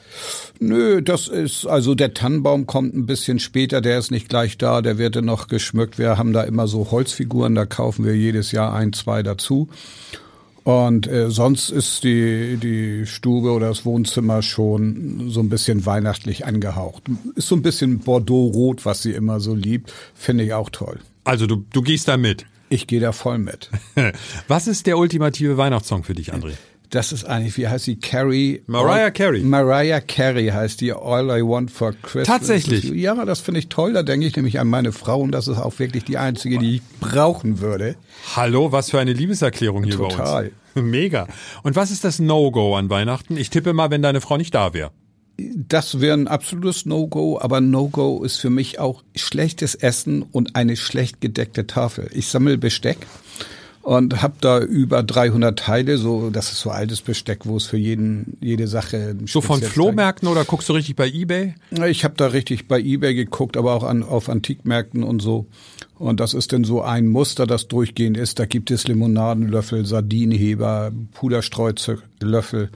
Nö, 0.59 1.01
das 1.01 1.27
ist, 1.27 1.67
also 1.67 1.95
der 1.95 2.13
Tannenbaum 2.13 2.65
kommt 2.65 2.95
ein 2.95 3.05
bisschen 3.05 3.39
später, 3.39 3.81
der 3.81 3.99
ist 3.99 4.11
nicht 4.11 4.29
gleich 4.29 4.57
da, 4.57 4.81
der 4.81 4.97
wird 4.97 5.15
dann 5.15 5.25
noch 5.25 5.47
geschmückt. 5.47 5.99
Wir 5.99 6.17
haben 6.17 6.33
da 6.33 6.43
immer 6.43 6.67
so 6.67 6.91
Holzfiguren, 6.91 7.55
da 7.55 7.65
kaufen 7.65 8.03
wir 8.03 8.15
jedes 8.15 8.51
Jahr 8.51 8.73
ein, 8.73 8.93
zwei 8.93 9.21
dazu. 9.21 9.69
Und 10.63 11.07
äh, 11.07 11.31
sonst 11.31 11.69
ist 11.69 12.03
die, 12.03 12.57
die 12.57 13.05
Stube 13.07 13.51
oder 13.51 13.69
das 13.69 13.83
Wohnzimmer 13.85 14.41
schon 14.41 15.29
so 15.29 15.39
ein 15.39 15.49
bisschen 15.49 15.85
weihnachtlich 15.85 16.45
angehaucht. 16.45 17.03
Ist 17.35 17.47
so 17.47 17.55
ein 17.55 17.63
bisschen 17.63 17.99
Bordeaux-Rot, 17.99 18.85
was 18.85 19.01
sie 19.01 19.11
immer 19.11 19.39
so 19.39 19.55
liebt. 19.55 19.91
Finde 20.13 20.43
ich 20.43 20.53
auch 20.53 20.69
toll. 20.69 20.99
Also 21.23 21.47
du, 21.47 21.65
du 21.73 21.81
gehst 21.81 22.07
da 22.07 22.17
mit? 22.17 22.45
Ich 22.69 22.87
gehe 22.87 22.99
da 22.99 23.11
voll 23.11 23.37
mit. 23.37 23.69
was 24.47 24.67
ist 24.67 24.87
der 24.87 24.97
ultimative 24.97 25.57
Weihnachtssong 25.57 26.03
für 26.03 26.13
dich, 26.13 26.33
André? 26.33 26.53
Das 26.91 27.13
ist 27.13 27.23
eigentlich, 27.23 27.55
wie 27.55 27.69
heißt 27.69 27.85
sie? 27.85 27.95
Carrie? 27.95 28.63
Mariah 28.67 29.11
Carey. 29.11 29.41
Mariah 29.43 30.01
Carey 30.01 30.47
heißt 30.47 30.81
die 30.81 30.91
All 30.91 31.25
I 31.29 31.41
Want 31.41 31.71
for 31.71 31.93
Christmas. 31.93 32.27
Tatsächlich? 32.27 32.83
Ja, 32.83 33.23
das 33.23 33.39
finde 33.39 33.61
ich 33.61 33.69
toll. 33.69 33.93
Da 33.93 34.03
denke 34.03 34.27
ich 34.27 34.35
nämlich 34.35 34.59
an 34.59 34.67
meine 34.67 34.91
Frau 34.91 35.21
und 35.21 35.31
das 35.31 35.47
ist 35.47 35.57
auch 35.57 35.79
wirklich 35.79 36.03
die 36.03 36.17
einzige, 36.17 36.57
die 36.57 36.75
ich 36.75 36.81
brauchen 36.99 37.61
würde. 37.61 37.95
Hallo, 38.35 38.73
was 38.73 38.91
für 38.91 38.99
eine 38.99 39.13
Liebeserklärung 39.13 39.85
hier 39.85 39.95
Total. 39.95 40.51
bei 40.75 40.81
uns. 40.81 40.85
Mega. 40.91 41.27
Und 41.63 41.77
was 41.77 41.91
ist 41.91 42.03
das 42.03 42.19
No-Go 42.19 42.75
an 42.75 42.89
Weihnachten? 42.89 43.37
Ich 43.37 43.49
tippe 43.49 43.71
mal, 43.71 43.89
wenn 43.89 44.01
deine 44.01 44.19
Frau 44.19 44.35
nicht 44.35 44.53
da 44.53 44.73
wäre. 44.73 44.91
Das 45.37 46.01
wäre 46.01 46.17
ein 46.17 46.27
absolutes 46.27 46.85
No-Go, 46.85 47.39
aber 47.39 47.61
No-Go 47.61 48.21
ist 48.21 48.35
für 48.35 48.49
mich 48.49 48.79
auch 48.79 49.01
schlechtes 49.15 49.75
Essen 49.75 50.23
und 50.23 50.57
eine 50.57 50.75
schlecht 50.75 51.21
gedeckte 51.21 51.67
Tafel. 51.67 52.09
Ich 52.11 52.27
sammle 52.27 52.57
Besteck 52.57 52.97
und 53.81 54.21
habe 54.21 54.35
da 54.41 54.59
über 54.59 55.01
300 55.03 55.57
Teile, 55.57 55.97
so 55.97 56.29
das 56.29 56.51
ist 56.51 56.61
so 56.61 56.69
altes 56.69 57.01
Besteck, 57.01 57.45
wo 57.45 57.57
es 57.57 57.65
für 57.65 57.77
jeden 57.77 58.37
jede 58.39 58.67
Sache 58.67 59.15
so 59.25 59.41
von 59.41 59.61
Flohmärkten 59.61 60.27
oder 60.27 60.45
guckst 60.45 60.69
du 60.69 60.73
richtig 60.73 60.95
bei 60.95 61.07
eBay? 61.07 61.55
Ich 61.87 62.03
habe 62.03 62.13
da 62.15 62.27
richtig 62.27 62.67
bei 62.67 62.79
eBay 62.79 63.15
geguckt, 63.15 63.57
aber 63.57 63.73
auch 63.73 63.83
an, 63.83 64.03
auf 64.03 64.29
Antikmärkten 64.29 65.03
und 65.03 65.21
so. 65.21 65.47
Und 65.97 66.19
das 66.19 66.33
ist 66.33 66.51
denn 66.51 66.63
so 66.63 66.81
ein 66.81 67.07
Muster, 67.07 67.45
das 67.45 67.67
durchgehend 67.67 68.17
ist. 68.17 68.39
Da 68.39 68.45
gibt 68.45 68.71
es 68.71 68.87
Limonadenlöffel, 68.87 69.85
Sardinenheber, 69.85 70.91
Puderstreuzelöffel, 71.13 72.69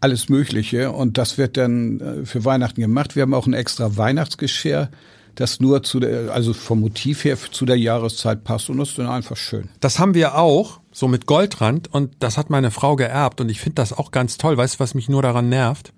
alles 0.00 0.28
Mögliche. 0.28 0.90
Und 0.90 1.16
das 1.16 1.38
wird 1.38 1.56
dann 1.56 2.00
äh, 2.00 2.26
für 2.26 2.44
Weihnachten 2.44 2.80
gemacht. 2.80 3.14
Wir 3.14 3.22
haben 3.22 3.34
auch 3.34 3.46
ein 3.46 3.52
extra 3.52 3.96
Weihnachtsgeschirr 3.96 4.90
das 5.34 5.60
nur 5.60 5.82
zu 5.82 6.00
der, 6.00 6.32
also 6.32 6.52
vom 6.52 6.80
Motiv 6.80 7.24
her 7.24 7.36
zu 7.50 7.64
der 7.64 7.78
Jahreszeit 7.78 8.44
passt 8.44 8.70
und 8.70 8.78
das 8.78 8.90
ist 8.90 8.98
dann 8.98 9.06
einfach 9.06 9.36
schön. 9.36 9.68
Das 9.80 9.98
haben 9.98 10.14
wir 10.14 10.36
auch, 10.36 10.80
so 10.92 11.08
mit 11.08 11.26
Goldrand 11.26 11.92
und 11.92 12.14
das 12.18 12.36
hat 12.36 12.50
meine 12.50 12.70
Frau 12.70 12.96
geerbt 12.96 13.40
und 13.40 13.48
ich 13.48 13.60
finde 13.60 13.76
das 13.76 13.92
auch 13.92 14.10
ganz 14.10 14.36
toll. 14.36 14.56
Weißt 14.56 14.74
du, 14.74 14.80
was 14.80 14.94
mich 14.94 15.08
nur 15.08 15.22
daran 15.22 15.48
nervt? 15.48 15.92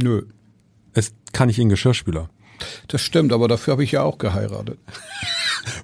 Nö. 0.00 0.22
Es 0.92 1.12
kann 1.32 1.48
ich 1.48 1.58
in 1.58 1.68
Geschirrspüler. 1.68 2.28
Das 2.88 3.00
stimmt, 3.00 3.32
aber 3.32 3.48
dafür 3.48 3.72
habe 3.72 3.84
ich 3.84 3.92
ja 3.92 4.02
auch 4.02 4.18
geheiratet. 4.18 4.78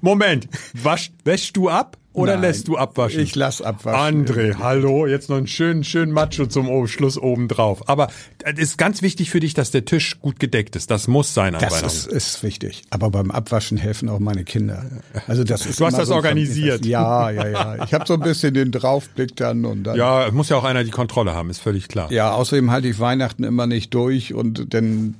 Moment, 0.00 0.48
wasch, 0.74 1.12
wäschst 1.24 1.56
du 1.56 1.68
ab? 1.68 1.96
Oder 2.12 2.32
Nein, 2.32 2.42
lässt 2.42 2.66
du 2.66 2.76
abwaschen? 2.76 3.20
Ich 3.20 3.36
lass 3.36 3.62
abwaschen. 3.62 4.26
André, 4.26 4.56
hallo, 4.58 5.06
jetzt 5.06 5.30
noch 5.30 5.36
einen 5.36 5.46
schönen, 5.46 5.84
schönen 5.84 6.10
Macho 6.10 6.46
zum 6.46 6.88
Schluss 6.88 7.16
oben 7.16 7.46
drauf. 7.46 7.88
Aber 7.88 8.08
es 8.42 8.58
ist 8.58 8.78
ganz 8.78 9.00
wichtig 9.00 9.30
für 9.30 9.38
dich, 9.38 9.54
dass 9.54 9.70
der 9.70 9.84
Tisch 9.84 10.18
gut 10.20 10.40
gedeckt 10.40 10.74
ist. 10.74 10.90
Das 10.90 11.06
muss 11.06 11.34
sein 11.34 11.54
an 11.54 11.60
Das 11.60 11.82
ist, 11.82 12.06
ist 12.08 12.42
wichtig. 12.42 12.82
Aber 12.90 13.10
beim 13.10 13.30
Abwaschen 13.30 13.78
helfen 13.78 14.08
auch 14.08 14.18
meine 14.18 14.42
Kinder. 14.42 14.84
Also 15.28 15.44
das 15.44 15.66
ist 15.66 15.78
Du 15.78 15.86
hast 15.86 15.98
das 15.98 16.08
so 16.08 16.14
organisiert. 16.14 16.84
Ja, 16.84 17.30
ja, 17.30 17.46
ja. 17.46 17.84
Ich 17.84 17.94
habe 17.94 18.04
so 18.08 18.14
ein 18.14 18.20
bisschen 18.20 18.54
den 18.54 18.72
Draufblick 18.72 19.36
dann 19.36 19.64
und 19.64 19.84
dann. 19.84 19.96
Ja, 19.96 20.26
es 20.26 20.32
muss 20.32 20.48
ja 20.48 20.56
auch 20.56 20.64
einer 20.64 20.82
die 20.82 20.90
Kontrolle 20.90 21.34
haben, 21.34 21.48
ist 21.48 21.60
völlig 21.60 21.86
klar. 21.86 22.10
Ja, 22.10 22.32
außerdem 22.32 22.72
halte 22.72 22.88
ich 22.88 22.98
Weihnachten 22.98 23.44
immer 23.44 23.68
nicht 23.68 23.94
durch 23.94 24.34
und 24.34 24.74
dann 24.74 25.14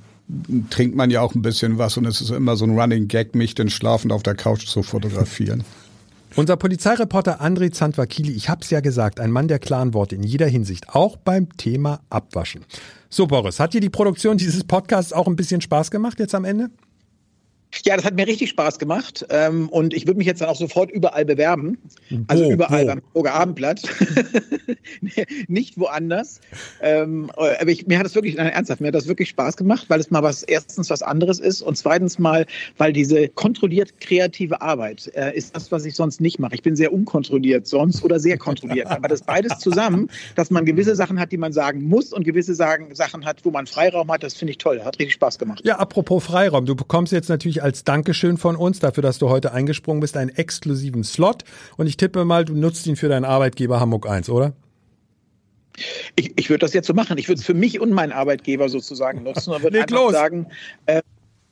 trinkt 0.69 0.95
man 0.95 1.09
ja 1.09 1.21
auch 1.21 1.35
ein 1.35 1.41
bisschen 1.41 1.77
was 1.77 1.97
und 1.97 2.05
es 2.05 2.21
ist 2.21 2.29
immer 2.29 2.55
so 2.55 2.65
ein 2.65 2.77
Running 2.77 3.07
Gag, 3.07 3.35
mich 3.35 3.55
dann 3.55 3.69
schlafend 3.69 4.11
auf 4.13 4.23
der 4.23 4.35
Couch 4.35 4.67
zu 4.67 4.83
fotografieren. 4.83 5.63
Unser 6.35 6.55
Polizeireporter 6.55 7.41
André 7.41 7.71
Zandvakili, 7.71 8.31
ich 8.31 8.47
hab's 8.47 8.69
ja 8.69 8.79
gesagt, 8.79 9.19
ein 9.19 9.31
Mann 9.31 9.49
der 9.49 9.59
klaren 9.59 9.93
Worte 9.93 10.15
in 10.15 10.23
jeder 10.23 10.47
Hinsicht, 10.47 10.87
auch 10.89 11.17
beim 11.17 11.57
Thema 11.57 11.99
Abwaschen. 12.09 12.61
So, 13.09 13.27
Boris, 13.27 13.59
hat 13.59 13.73
dir 13.73 13.81
die 13.81 13.89
Produktion 13.89 14.37
dieses 14.37 14.63
Podcasts 14.63 15.11
auch 15.11 15.27
ein 15.27 15.35
bisschen 15.35 15.59
Spaß 15.59 15.91
gemacht 15.91 16.19
jetzt 16.19 16.33
am 16.33 16.45
Ende? 16.45 16.69
Ja, 17.85 17.95
das 17.95 18.05
hat 18.05 18.15
mir 18.15 18.27
richtig 18.27 18.49
Spaß 18.49 18.79
gemacht. 18.79 19.25
Ähm, 19.29 19.69
und 19.69 19.93
ich 19.93 20.05
würde 20.05 20.17
mich 20.17 20.27
jetzt 20.27 20.41
dann 20.41 20.49
auch 20.49 20.55
sofort 20.55 20.91
überall 20.91 21.25
bewerben. 21.25 21.77
Also 22.27 22.51
überall 22.51 22.83
wo? 22.83 22.87
beim 22.87 23.01
Hamburger 23.01 23.33
Abendblatt. 23.33 23.81
Nicht 25.47 25.79
woanders. 25.79 26.41
Ähm, 26.81 27.31
aber 27.35 27.69
ich, 27.69 27.87
mir 27.87 27.99
hat 27.99 28.05
es 28.05 28.15
wirklich, 28.15 28.35
nein, 28.35 28.47
ernsthaft, 28.47 28.81
mir 28.81 28.87
hat 28.87 28.95
das 28.95 29.07
wirklich 29.07 29.29
Spaß 29.29 29.57
gemacht, 29.57 29.85
weil 29.89 29.99
es 29.99 30.11
mal 30.11 30.21
was, 30.21 30.43
erstens 30.43 30.89
was 30.89 31.01
anderes 31.01 31.39
ist 31.39 31.61
und 31.61 31.77
zweitens 31.77 32.19
mal, 32.19 32.45
weil 32.77 32.93
diese 32.93 33.29
kontrolliert 33.29 33.99
kreative 34.01 34.61
Arbeit 34.61 35.11
äh, 35.15 35.35
ist 35.35 35.55
das, 35.55 35.71
was 35.71 35.85
ich 35.85 35.95
sonst 35.95 36.21
nicht 36.21 36.39
mache. 36.39 36.55
Ich 36.55 36.61
bin 36.61 36.75
sehr 36.75 36.93
unkontrolliert 36.93 37.67
sonst 37.67 38.03
oder 38.03 38.19
sehr 38.19 38.37
kontrolliert. 38.37 38.87
aber 38.87 39.07
das 39.07 39.21
beides 39.21 39.59
zusammen, 39.59 40.09
dass 40.35 40.51
man 40.51 40.65
gewisse 40.65 40.95
Sachen 40.95 41.19
hat, 41.19 41.31
die 41.31 41.37
man 41.37 41.53
sagen 41.53 41.83
muss 41.83 42.11
und 42.11 42.23
gewisse 42.23 42.53
sagen, 42.53 42.93
Sachen 42.95 43.25
hat, 43.25 43.45
wo 43.45 43.51
man 43.51 43.65
Freiraum 43.65 44.11
hat, 44.11 44.23
das 44.23 44.33
finde 44.33 44.51
ich 44.51 44.57
toll. 44.57 44.81
Hat 44.83 44.99
richtig 44.99 45.13
Spaß 45.13 45.39
gemacht. 45.39 45.61
Ja, 45.63 45.77
apropos 45.79 46.23
Freiraum, 46.23 46.65
du 46.65 46.75
bekommst 46.75 47.13
jetzt 47.13 47.29
natürlich 47.29 47.60
als 47.61 47.83
Dankeschön 47.83 48.37
von 48.37 48.55
uns 48.55 48.79
dafür, 48.79 49.03
dass 49.03 49.17
du 49.17 49.29
heute 49.29 49.53
eingesprungen 49.53 50.01
bist, 50.01 50.17
einen 50.17 50.29
exklusiven 50.29 51.03
Slot. 51.03 51.43
Und 51.77 51.87
ich 51.87 51.97
tippe 51.97 52.25
mal, 52.25 52.45
du 52.45 52.55
nutzt 52.55 52.87
ihn 52.87 52.95
für 52.95 53.09
deinen 53.09 53.25
Arbeitgeber 53.25 53.79
Hamburg 53.79 54.07
1, 54.07 54.29
oder? 54.29 54.53
Ich, 56.15 56.33
ich 56.37 56.49
würde 56.49 56.59
das 56.59 56.73
jetzt 56.73 56.87
so 56.87 56.93
machen. 56.93 57.17
Ich 57.17 57.27
würde 57.27 57.39
es 57.39 57.45
für 57.45 57.53
mich 57.53 57.79
und 57.79 57.91
meinen 57.91 58.11
Arbeitgeber 58.11 58.69
sozusagen 58.69 59.23
nutzen 59.23 59.53
und 59.53 59.63
würde 59.63 59.81
einfach 59.81 59.95
los. 59.95 60.11
sagen, 60.11 60.47
äh, 60.85 61.01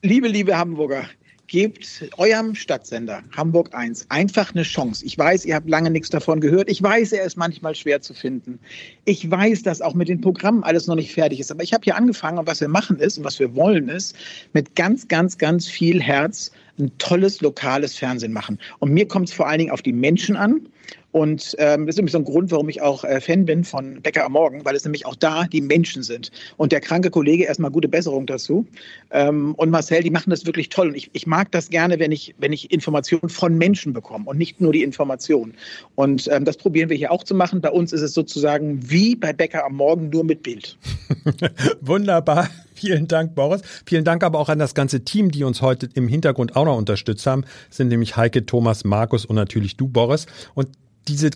liebe, 0.02 0.28
liebe 0.28 0.58
Hamburger, 0.58 1.06
gebt 1.50 2.06
eurem 2.18 2.56
Stadtsender 2.56 3.24
Hamburg 3.36 3.74
1 3.74 4.06
einfach 4.10 4.54
eine 4.54 4.64
Chance. 4.64 5.04
Ich 5.04 5.18
weiß, 5.18 5.46
ihr 5.46 5.56
habt 5.56 5.68
lange 5.68 5.90
nichts 5.90 6.10
davon 6.10 6.40
gehört. 6.40 6.70
Ich 6.70 6.82
weiß, 6.82 7.12
er 7.12 7.24
ist 7.24 7.36
manchmal 7.36 7.76
schwer 7.76 8.02
zu 8.02 8.14
finden. 8.14 8.60
Ich 9.06 9.30
weiß, 9.30 9.64
dass 9.64 9.82
auch 9.82 9.96
mit 9.96 10.08
den 10.08 10.22
Programmen 10.22 10.64
alles 10.64 10.88
noch 10.88 10.96
nicht 10.96 11.14
fertig 11.14 11.40
ist. 11.40 11.52
Aber 11.52 11.64
ich 11.64 11.74
habe 11.74 11.84
hier 11.84 11.96
angefangen 11.96 12.38
und 12.38 12.48
was 12.48 12.62
wir 12.62 12.70
machen 12.70 13.00
ist 13.00 13.18
und 13.18 13.24
was 13.24 13.40
wir 13.40 13.56
wollen 13.56 13.90
ist, 13.90 14.16
mit 14.54 14.76
ganz, 14.76 15.08
ganz, 15.08 15.38
ganz 15.38 15.68
viel 15.68 16.02
Herz 16.02 16.52
ein 16.78 16.92
tolles 17.00 17.42
lokales 17.42 17.96
Fernsehen 17.98 18.32
machen. 18.32 18.60
Und 18.78 18.94
mir 18.94 19.08
kommt 19.08 19.30
es 19.30 19.34
vor 19.34 19.48
allen 19.48 19.60
Dingen 19.60 19.72
auf 19.72 19.82
die 19.82 19.92
Menschen 19.92 20.38
an. 20.38 20.70
Und 21.12 21.56
ähm, 21.58 21.86
das 21.86 21.96
ist 21.96 21.98
nämlich 21.98 22.12
so 22.12 22.20
ein 22.20 22.26
Grund, 22.26 22.52
warum 22.52 22.70
ich 22.70 22.82
auch 22.82 23.04
äh, 23.04 23.20
Fan 23.20 23.46
bin 23.46 23.64
von 23.64 24.02
Bäcker 24.02 24.26
am 24.26 24.34
Morgen, 24.34 24.64
weil 24.64 24.76
es 24.76 24.84
nämlich 24.84 25.06
auch 25.06 25.16
da 25.16 25.46
die 25.46 25.62
Menschen 25.62 26.04
sind. 26.04 26.32
Und 26.58 26.72
der 26.72 26.82
kranke 26.82 27.10
Kollege, 27.10 27.46
erstmal 27.46 27.72
gute 27.72 27.88
Besserung 27.88 28.26
dazu. 28.28 28.68
Ähm, 29.12 29.56
und 29.56 29.72
Marcel, 29.72 30.04
die 30.04 30.12
machen 30.12 30.30
das 30.30 30.46
wirklich 30.46 30.70
toll. 30.70 30.90
Und 30.90 30.96
ich, 30.96 31.10
ich 31.14 31.26
mag 31.26 31.52
das 31.52 31.70
gerne, 31.70 32.00
wenn 32.00 32.12
ich, 32.12 32.36
wenn 32.38 32.54
ich 32.54 32.72
Informationen 32.72 33.30
von 33.30 33.58
Menschen 33.58 33.94
bekomme 33.94 34.26
und 34.26 34.38
nicht 34.38 34.62
nur 34.62 34.72
die 34.72 34.84
Information. 34.84 35.54
Und 35.96 36.28
ähm, 36.32 36.46
das 36.46 36.58
probieren 36.58 36.90
wir 36.90 36.98
hier 36.98 37.12
auch 37.12 37.24
zu 37.24 37.34
machen. 37.34 37.62
Bei 37.62 37.72
uns 37.72 37.92
ist 37.92 38.02
es 38.02 38.14
sozusagen 38.14 38.80
wie 38.90 39.16
bei 39.16 39.34
Bäcker 39.34 39.66
am 39.66 39.76
Morgen, 39.76 40.10
nur 40.10 40.24
mit 40.24 40.44
Bild. 40.44 40.78
Wunderbar. 41.82 42.50
Vielen 42.76 43.08
Dank, 43.08 43.36
Boris. 43.36 43.62
Vielen 43.86 44.06
Dank 44.06 44.24
aber 44.24 44.40
auch 44.40 44.48
an 44.48 44.60
das 44.60 44.74
ganze 44.74 45.04
Team, 45.04 45.32
die 45.32 45.44
uns 45.44 45.62
heute 45.62 45.90
im 45.96 46.08
Hintergrund 46.08 46.56
auch 46.56 46.66
noch 46.66 46.78
unterstützt 46.78 47.26
haben. 47.28 47.42
Das 47.68 47.78
sind 47.78 47.90
nämlich 47.90 48.16
Heike, 48.16 48.46
Thomas, 48.46 48.86
Markus 48.86 49.26
und 49.26 49.36
natürlich 49.36 49.76
du, 49.76 49.90
Boris. 49.90 50.28
Und 50.54 50.70
diese 51.08 51.32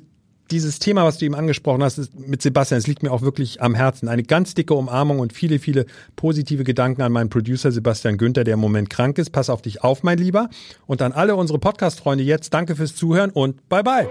dieses 0.52 0.80
Thema, 0.80 1.04
was 1.04 1.18
du 1.18 1.26
eben 1.26 1.36
angesprochen 1.36 1.84
hast, 1.84 1.98
ist 1.98 2.18
mit 2.18 2.42
Sebastian, 2.42 2.78
es 2.78 2.88
liegt 2.88 3.02
mir 3.02 3.12
auch 3.12 3.22
wirklich 3.22 3.62
am 3.62 3.76
Herzen. 3.76 4.08
Eine 4.08 4.24
ganz 4.24 4.54
dicke 4.54 4.74
Umarmung 4.74 5.20
und 5.20 5.34
viele, 5.34 5.58
viele 5.60 5.86
positive 6.16 6.64
Gedanken 6.64 7.02
an 7.02 7.12
meinen 7.12 7.30
Producer 7.30 7.72
Sebastian 7.72 8.18
Günther, 8.18 8.44
der 8.44 8.56
im 8.56 8.60
Moment 8.60 8.90
krank 8.90 9.18
ist. 9.18 9.32
Pass 9.32 9.50
auf 9.50 9.62
dich 9.62 9.84
auf, 9.84 10.04
mein 10.04 10.18
Lieber. 10.18 10.50
Und 10.86 11.02
an 11.02 11.12
alle 11.12 11.36
unsere 11.36 11.60
Podcast-Freunde 11.60 12.24
jetzt, 12.24 12.54
danke 12.54 12.76
fürs 12.76 12.96
Zuhören 12.96 13.32
und 13.32 13.68
bye 13.70 13.84
bye. 13.84 14.08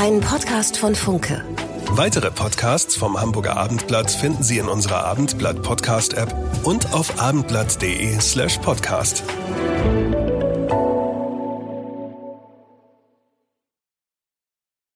Ein 0.00 0.20
Podcast 0.20 0.76
von 0.78 0.94
Funke. 0.94 1.44
Weitere 1.90 2.30
Podcasts 2.30 2.96
vom 2.96 3.20
Hamburger 3.20 3.56
Abendblatt 3.56 4.10
finden 4.10 4.42
Sie 4.42 4.58
in 4.58 4.68
unserer 4.68 5.04
Abendblatt 5.04 5.62
Podcast 5.62 6.14
App 6.14 6.34
und 6.62 6.92
auf 6.92 7.20
abendblatt.de 7.20 8.20
slash 8.20 8.58
podcast. 8.58 9.24